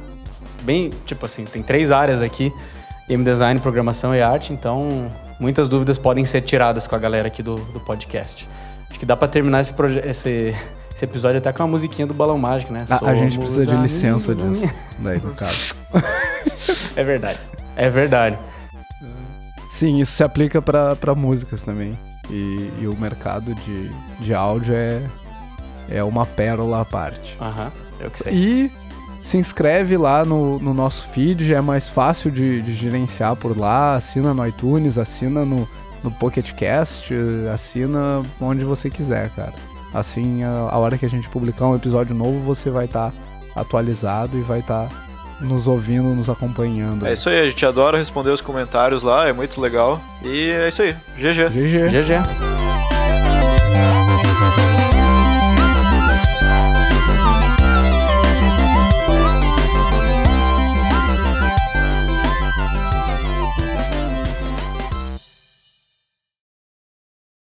[0.63, 2.51] bem, tipo assim, tem três áreas aqui:
[3.07, 4.53] game design, programação e arte.
[4.53, 8.47] Então, muitas dúvidas podem ser tiradas com a galera aqui do, do podcast.
[8.89, 9.73] Acho que dá para terminar esse,
[10.05, 10.55] esse,
[10.95, 12.85] esse, episódio até com a musiquinha do Balão Mágico, né?
[12.89, 14.69] A, a gente precisa de licença disso.
[14.99, 15.75] Daí, no caso.
[16.95, 17.39] é verdade.
[17.75, 18.37] É verdade.
[19.73, 21.97] Sim, isso se aplica para músicas também.
[22.29, 25.01] E, e, o mercado de, de áudio é,
[25.89, 27.35] é uma pérola à parte.
[27.41, 28.33] Aham, eu que sei.
[28.33, 28.71] E
[29.23, 33.57] se inscreve lá no, no nosso feed, já é mais fácil de, de gerenciar por
[33.57, 33.95] lá.
[33.95, 35.67] Assina no iTunes, assina no,
[36.03, 37.11] no Pocket Cast,
[37.51, 39.53] assina onde você quiser, cara.
[39.91, 43.61] Assim, a, a hora que a gente publicar um episódio novo, você vai estar tá
[43.61, 44.95] atualizado e vai estar tá
[45.39, 47.05] nos ouvindo, nos acompanhando.
[47.05, 50.01] É isso aí, a gente adora responder os comentários lá, é muito legal.
[50.23, 50.95] E é isso aí.
[51.17, 51.49] GG.
[51.49, 51.89] GG.
[51.89, 52.62] GG.